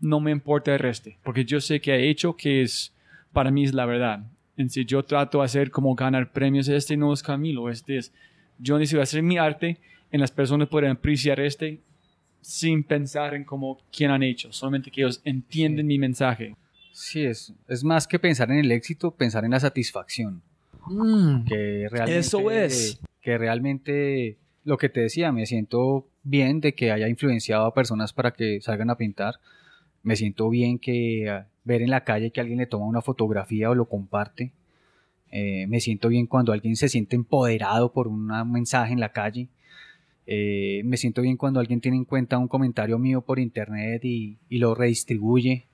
[0.00, 2.92] no me importa el resto, porque yo sé que he hecho que es,
[3.32, 4.26] para mí es la verdad.
[4.56, 8.12] En si yo trato de hacer como ganar premios, este no es Camilo, este es,
[8.58, 9.78] yo necesito hacer mi arte,
[10.10, 11.80] en las personas pueden apreciar este
[12.40, 16.54] sin pensar en como quién han hecho, solamente que ellos entienden mi mensaje.
[16.92, 20.42] Sí, es, es más que pensar en el éxito, pensar en la satisfacción.
[20.86, 23.00] Mm, que realmente, eso es.
[23.20, 28.12] Que realmente, lo que te decía, me siento bien de que haya influenciado a personas
[28.12, 29.36] para que salgan a pintar.
[30.02, 33.70] Me siento bien que ah, ver en la calle que alguien le toma una fotografía
[33.70, 34.52] o lo comparte.
[35.30, 39.48] Eh, me siento bien cuando alguien se siente empoderado por un mensaje en la calle.
[40.26, 44.38] Eh, me siento bien cuando alguien tiene en cuenta un comentario mío por internet y,
[44.50, 45.66] lo redistribuye.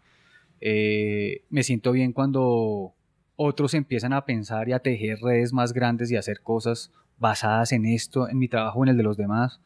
[0.61, 2.93] Eh, me siento bien cuando
[3.37, 7.87] otros empiezan a pensar y a tejer redes más grandes y hacer cosas basadas en
[7.87, 9.61] esto, en mi trabajo, en el de los demás.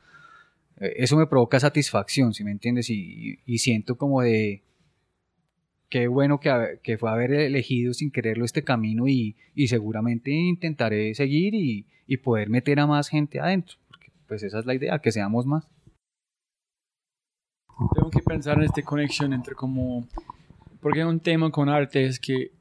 [0.78, 2.90] Eh, eso me provoca satisfacción, si me entiendes?
[2.90, 4.62] Y, siento como de,
[5.88, 9.36] qué bueno que, que, fue haber elegido sin quererlo este camino y,
[9.66, 11.86] seguramente intentaré seguir y,
[12.18, 15.68] poder meter a más gente adentro, porque pues esa es la idea, que seamos más.
[17.94, 20.06] Tengo que pensar en esta conexión entre como,
[20.80, 22.52] porque un tema con arte es que,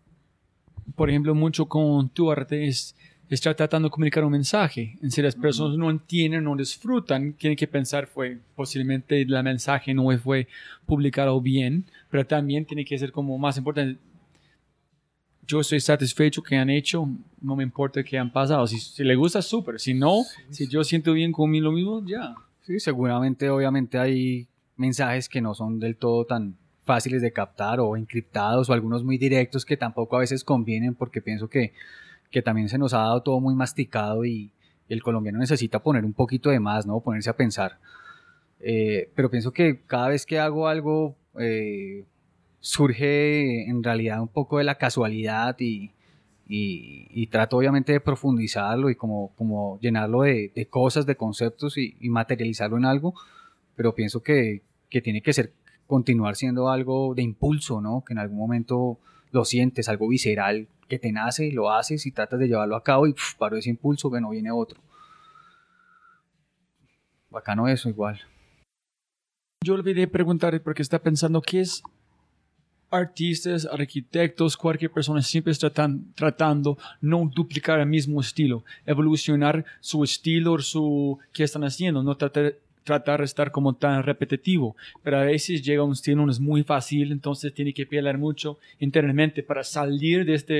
[0.96, 2.96] por ejemplo, mucho con tu arte es
[3.30, 4.98] está tratando de comunicar un mensaje.
[5.02, 9.94] En si las personas no entienden, no disfrutan, tienen que pensar fue posiblemente el mensaje
[9.94, 10.48] no fue
[10.86, 14.00] publicado bien, pero también tiene que ser como más importante.
[15.48, 17.08] Yo estoy satisfecho que han hecho,
[17.40, 18.66] no me importa que han pasado.
[18.66, 19.80] Si, si le gusta, súper.
[19.80, 22.36] Si no, si yo siento bien conmigo mismo, ya.
[22.64, 27.96] Sí, seguramente, obviamente hay mensajes que no son del todo tan fáciles de captar o
[27.96, 31.74] encriptados o algunos muy directos que tampoco a veces convienen porque pienso que
[32.32, 34.52] que también se nos ha dado todo muy masticado y
[34.90, 37.00] el colombiano necesita poner un poquito de más, ¿no?
[37.00, 37.80] Ponerse a pensar.
[38.60, 42.04] Eh, pero pienso que cada vez que hago algo eh,
[42.60, 45.92] surge en realidad un poco de la casualidad y,
[46.48, 52.78] y, trato obviamente de profundizarlo y como, llenarlo de, cosas, de conceptos y, y, materializarlo
[52.78, 53.14] en algo,
[53.76, 55.54] pero pienso que, que, tiene que ser
[55.88, 58.04] continuar siendo algo de impulso, ¿no?
[58.06, 59.00] Que en algún momento
[59.32, 63.08] lo sientes, algo visceral, que te nace, lo haces y tratas de llevarlo a cabo
[63.08, 64.80] y paro paro ese impulso, que no viene otro.
[67.30, 68.22] Bacano eso igual.
[69.64, 71.82] Yo olvidé preguntar porque está pensando qué es
[72.92, 75.72] artistas, arquitectos, cualquier persona siempre está
[76.16, 82.56] tratando no duplicar el mismo estilo, evolucionar su estilo, su qué están haciendo, no tratar,
[82.86, 86.64] tratar de estar como tan repetitivo, pero a veces llega un estilo no es muy
[86.64, 90.54] fácil, entonces tiene que pelear mucho internamente para salir de esta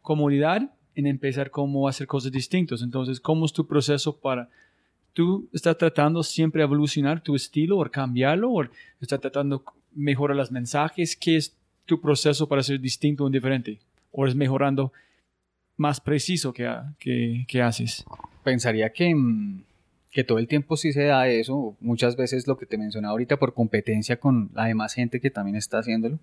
[0.00, 2.82] comodidad y empezar como a hacer cosas distintas.
[2.82, 4.48] Entonces, ¿cómo es tu proceso para
[5.12, 8.64] tú estás tratando siempre evolucionar tu estilo o cambiarlo o
[9.00, 9.64] estás tratando
[9.94, 11.16] mejorar los mensajes?
[11.16, 13.80] ¿Qué es tu proceso para ser distinto o diferente?
[14.12, 14.92] ¿O es mejorando
[15.76, 16.70] más preciso que,
[17.46, 18.04] que, haces?
[18.44, 19.64] Pensaría que, mm,
[20.12, 21.76] que todo el tiempo sí se da eso.
[21.80, 25.56] Muchas veces lo que te mencionaba ahorita por competencia con la demás gente que también
[25.56, 26.20] está haciéndolo.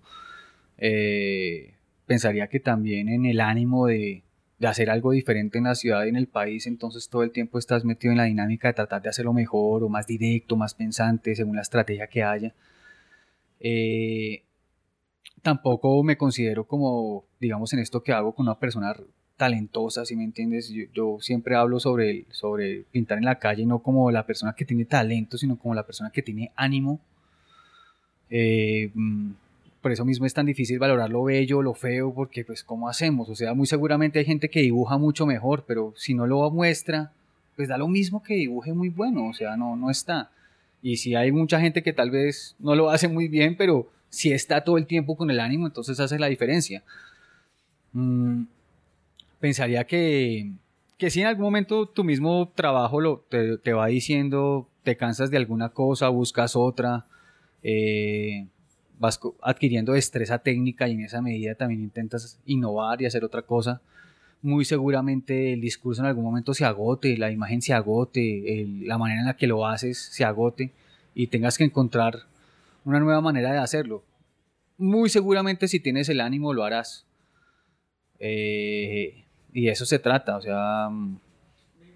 [0.78, 1.74] Eh,
[2.06, 4.22] pensaría que también en el ánimo de,
[4.62, 7.84] hacer algo diferente en la ciudad y en el país, entonces todo el tiempo estás
[7.84, 11.56] metido en la dinámica de tratar de hacerlo mejor o más directo, más pensante, según
[11.56, 12.54] la estrategia que haya.
[13.58, 14.44] Eh,
[15.42, 18.94] tampoco me considero como, digamos, en esto que hago con una persona
[19.40, 20.70] talentosa, si me entiendes.
[20.92, 24.84] Yo, siempre hablo sobre, sobre pintar en la calle, no como la persona que tiene
[24.84, 27.00] talento, sino como la persona que tiene ánimo.
[28.28, 29.30] Eh, mm,
[29.80, 33.30] por eso mismo es tan difícil valorar lo bello, lo feo, porque pues ¿cómo hacemos?
[33.30, 37.10] O sea, muy seguramente hay gente que dibuja mucho mejor, pero si no lo muestra,
[37.56, 40.30] pues da lo mismo que dibuje muy bueno, o sea, no, no está.
[40.82, 44.32] Y si hay mucha gente que tal vez no lo hace muy bien, pero si
[44.32, 46.82] está todo el tiempo con el ánimo, entonces hace la diferencia.
[47.94, 48.42] Mm,
[49.40, 50.52] pensaría que,
[50.98, 55.38] que si en algún momento tu mismo trabajo lo, te, va diciendo, te cansas de
[55.38, 57.06] alguna cosa, buscas otra,
[57.62, 58.46] eh,
[58.98, 63.80] vas adquiriendo destreza técnica y en esa medida también intentas innovar y hacer otra cosa,
[64.42, 69.20] muy seguramente el discurso en algún momento se agote, la imagen se agote, la manera
[69.20, 70.72] en la que lo haces se agote
[71.14, 72.26] y tengas que encontrar
[72.84, 74.02] una nueva manera de hacerlo.
[74.78, 77.06] Muy seguramente si tienes el ánimo lo harás.
[78.18, 80.88] Eh, y eso se trata, o sea...
[80.90, 81.18] Mm.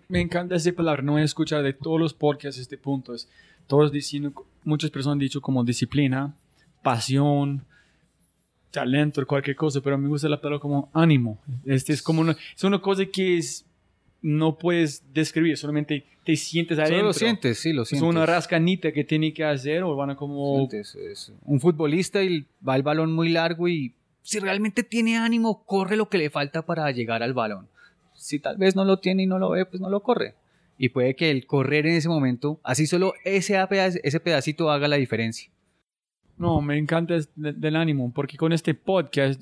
[0.07, 3.29] Me encanta ese palabra, no he escuchado de todos los podcasts este punto, es
[3.67, 4.33] todos diciendo,
[4.63, 6.35] muchas personas han dicho como disciplina,
[6.83, 7.65] pasión,
[8.71, 11.39] talento, cualquier cosa, pero a mí me gusta la palabra como ánimo.
[11.65, 13.65] Este es como una, es una cosa que es
[14.21, 16.99] no puedes describir, solamente te sientes adentro.
[16.99, 18.03] Solo lo sientes, sí, lo sientes.
[18.03, 20.67] Es una rascanita que tiene que hacer o van a como...
[20.73, 23.93] es un futbolista y va el balón muy largo y
[24.25, 27.69] si realmente tiene ánimo, corre lo que le falta para llegar al balón.
[28.15, 30.35] Si tal vez no lo tiene y no lo ve, pues no lo corre.
[30.79, 33.57] Y puede que el correr en ese momento, así solo ese,
[34.03, 35.51] ese pedacito haga la diferencia.
[36.37, 39.41] No, me encanta del ánimo, porque con este podcast,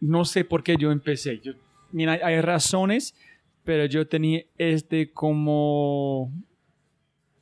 [0.00, 1.38] no sé por qué yo empecé.
[1.38, 1.52] Yo,
[1.92, 3.14] mira, hay razones
[3.64, 6.32] pero yo tenía este como,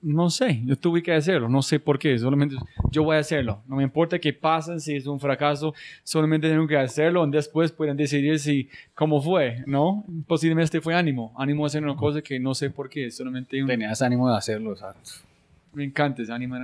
[0.01, 2.57] no sé, yo tuve que hacerlo, no sé por qué, solamente
[2.91, 6.66] yo voy a hacerlo, no me importa qué pasa, si es un fracaso, solamente tengo
[6.66, 10.05] que hacerlo y después pueden decidir si, cómo fue, ¿no?
[10.27, 13.62] Posiblemente fue ánimo, ánimo de hacer una cosa que no sé por qué, solamente...
[13.65, 15.11] Tenías ánimo de hacerlo, exacto.
[15.73, 16.57] Me encanta ese ánimo.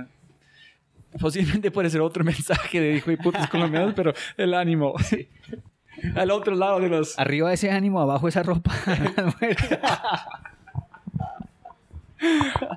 [1.19, 4.93] Posiblemente puede ser otro mensaje de hijo y putas colombianos, pero el ánimo.
[4.99, 5.27] Sí.
[6.15, 7.17] Al otro lado de los.
[7.17, 8.73] Arriba ese ánimo, abajo esa ropa.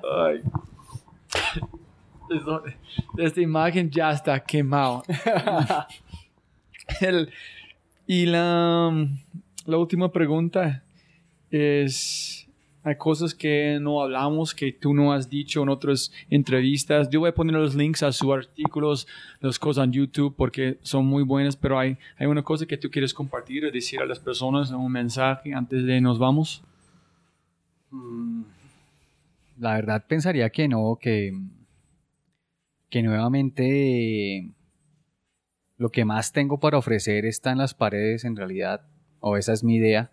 [0.03, 0.41] Ay.
[3.17, 5.03] esta imagen ya está quemado.
[8.07, 9.07] y la,
[9.65, 10.83] la última pregunta
[11.49, 12.49] es
[12.83, 17.09] hay cosas que no hablamos, que tú no has dicho en otras entrevistas.
[17.09, 19.07] Yo voy a poner los links a sus artículos,
[19.41, 22.89] las cosas en YouTube, porque son muy buenas, pero hay, hay una cosa que tú
[22.89, 26.63] quieres compartir o decir a las personas, un mensaje antes de nos vamos.
[27.91, 28.43] Mm,
[29.59, 31.33] la verdad pensaría que no, que,
[32.89, 34.51] que nuevamente
[35.77, 38.81] lo que más tengo para ofrecer está en las paredes en realidad,
[39.19, 40.11] o esa es mi idea.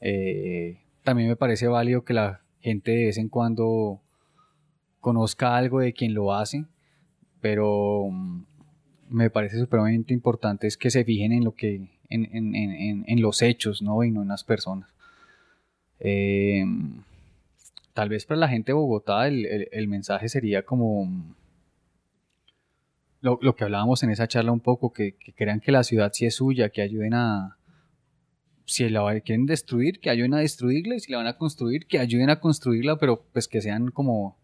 [0.00, 4.00] Eh, también me parece válido que la gente de vez en cuando
[5.00, 6.64] conozca algo de quien lo hace,
[7.40, 8.42] pero mm,
[9.08, 14.02] me parece supremamente importante es que se fijen en lo que en, los hechos, ¿no?
[14.04, 14.88] Y no en las personas.
[16.00, 17.02] Em,
[17.98, 21.34] tal vez para la gente de Bogotá el, el- mensaje sería como
[23.20, 26.12] lo, lo que hablábamos en esa charla un poco, que, que crean que la ciudad
[26.14, 27.56] sí es suya, que ayuden a...
[28.66, 31.98] Si la quieren destruir, que ayuden a destruirla, y si la van a construir, que
[31.98, 34.36] ayuden a construirla, pero pues que sean como,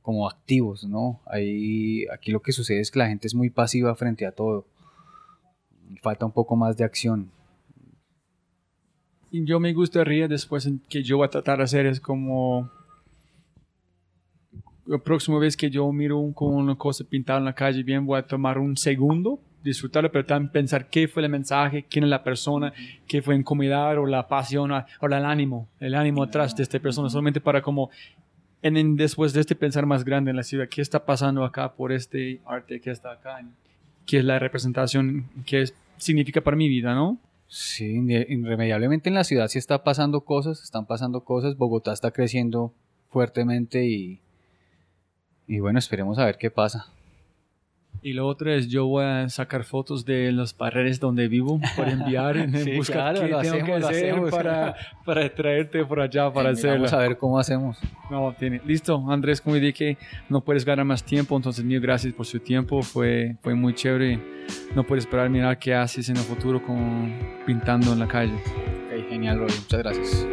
[0.00, 1.20] como activos, ¿no?
[1.26, 4.66] Ahí, aquí lo que sucede es que la gente es muy pasiva frente a todo.
[6.00, 7.30] Falta un poco más de acción.
[9.34, 12.70] Y yo me gustaría después que yo voy a tratar de hacer es como
[14.84, 18.04] la próxima vez que yo miro un- con una cosa pintada en la calle bien
[18.04, 22.10] voy a tomar un segundo disfrutarlo pero también pensar qué fue el mensaje quién es
[22.10, 22.72] la persona
[23.06, 26.78] qué fue incomodidad o la pasión o, o el ánimo el ánimo atrás de esta
[26.80, 27.88] persona solamente para como
[28.60, 31.72] en, en- después de este pensar más grande en la ciudad qué está pasando acá
[31.72, 33.40] por este arte que está acá
[34.04, 37.18] qué es la representación qué es- significa para mi vida no
[37.54, 38.00] Sí,
[38.30, 42.72] irremediablemente en la ciudad sí está pasando cosas, están pasando cosas, Bogotá está creciendo
[43.10, 44.20] fuertemente y,
[45.46, 46.86] y bueno, esperemos a ver qué pasa.
[48.04, 51.92] Y lo otro es, yo voy a sacar fotos de las paredes donde vivo para
[51.92, 54.74] enviar en Sí, buscar claro, qué lo tengo hacemos, que hacer para,
[55.04, 56.78] para traerte por allá para hacerlo.
[56.78, 57.78] Vamos a ver cómo hacemos.
[58.10, 58.60] No, tiene.
[58.66, 59.96] Listo, Andrés, como dije,
[60.28, 64.18] no puedes ganar más tiempo, entonces mil gracias por su tiempo, fue, fue muy chévere.
[64.74, 67.12] No puedes esperar mirar qué haces en el futuro con
[67.46, 68.34] pintando en la calle.
[68.34, 70.26] Ok, genial, Roy, muchas gracias.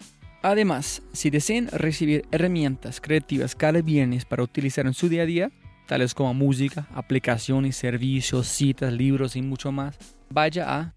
[0.41, 5.51] Además, si desean recibir herramientas creativas cada viernes para utilizar en su día a día,
[5.87, 9.97] tales como música, aplicaciones, servicios, citas, libros y mucho más,
[10.29, 10.96] vaya a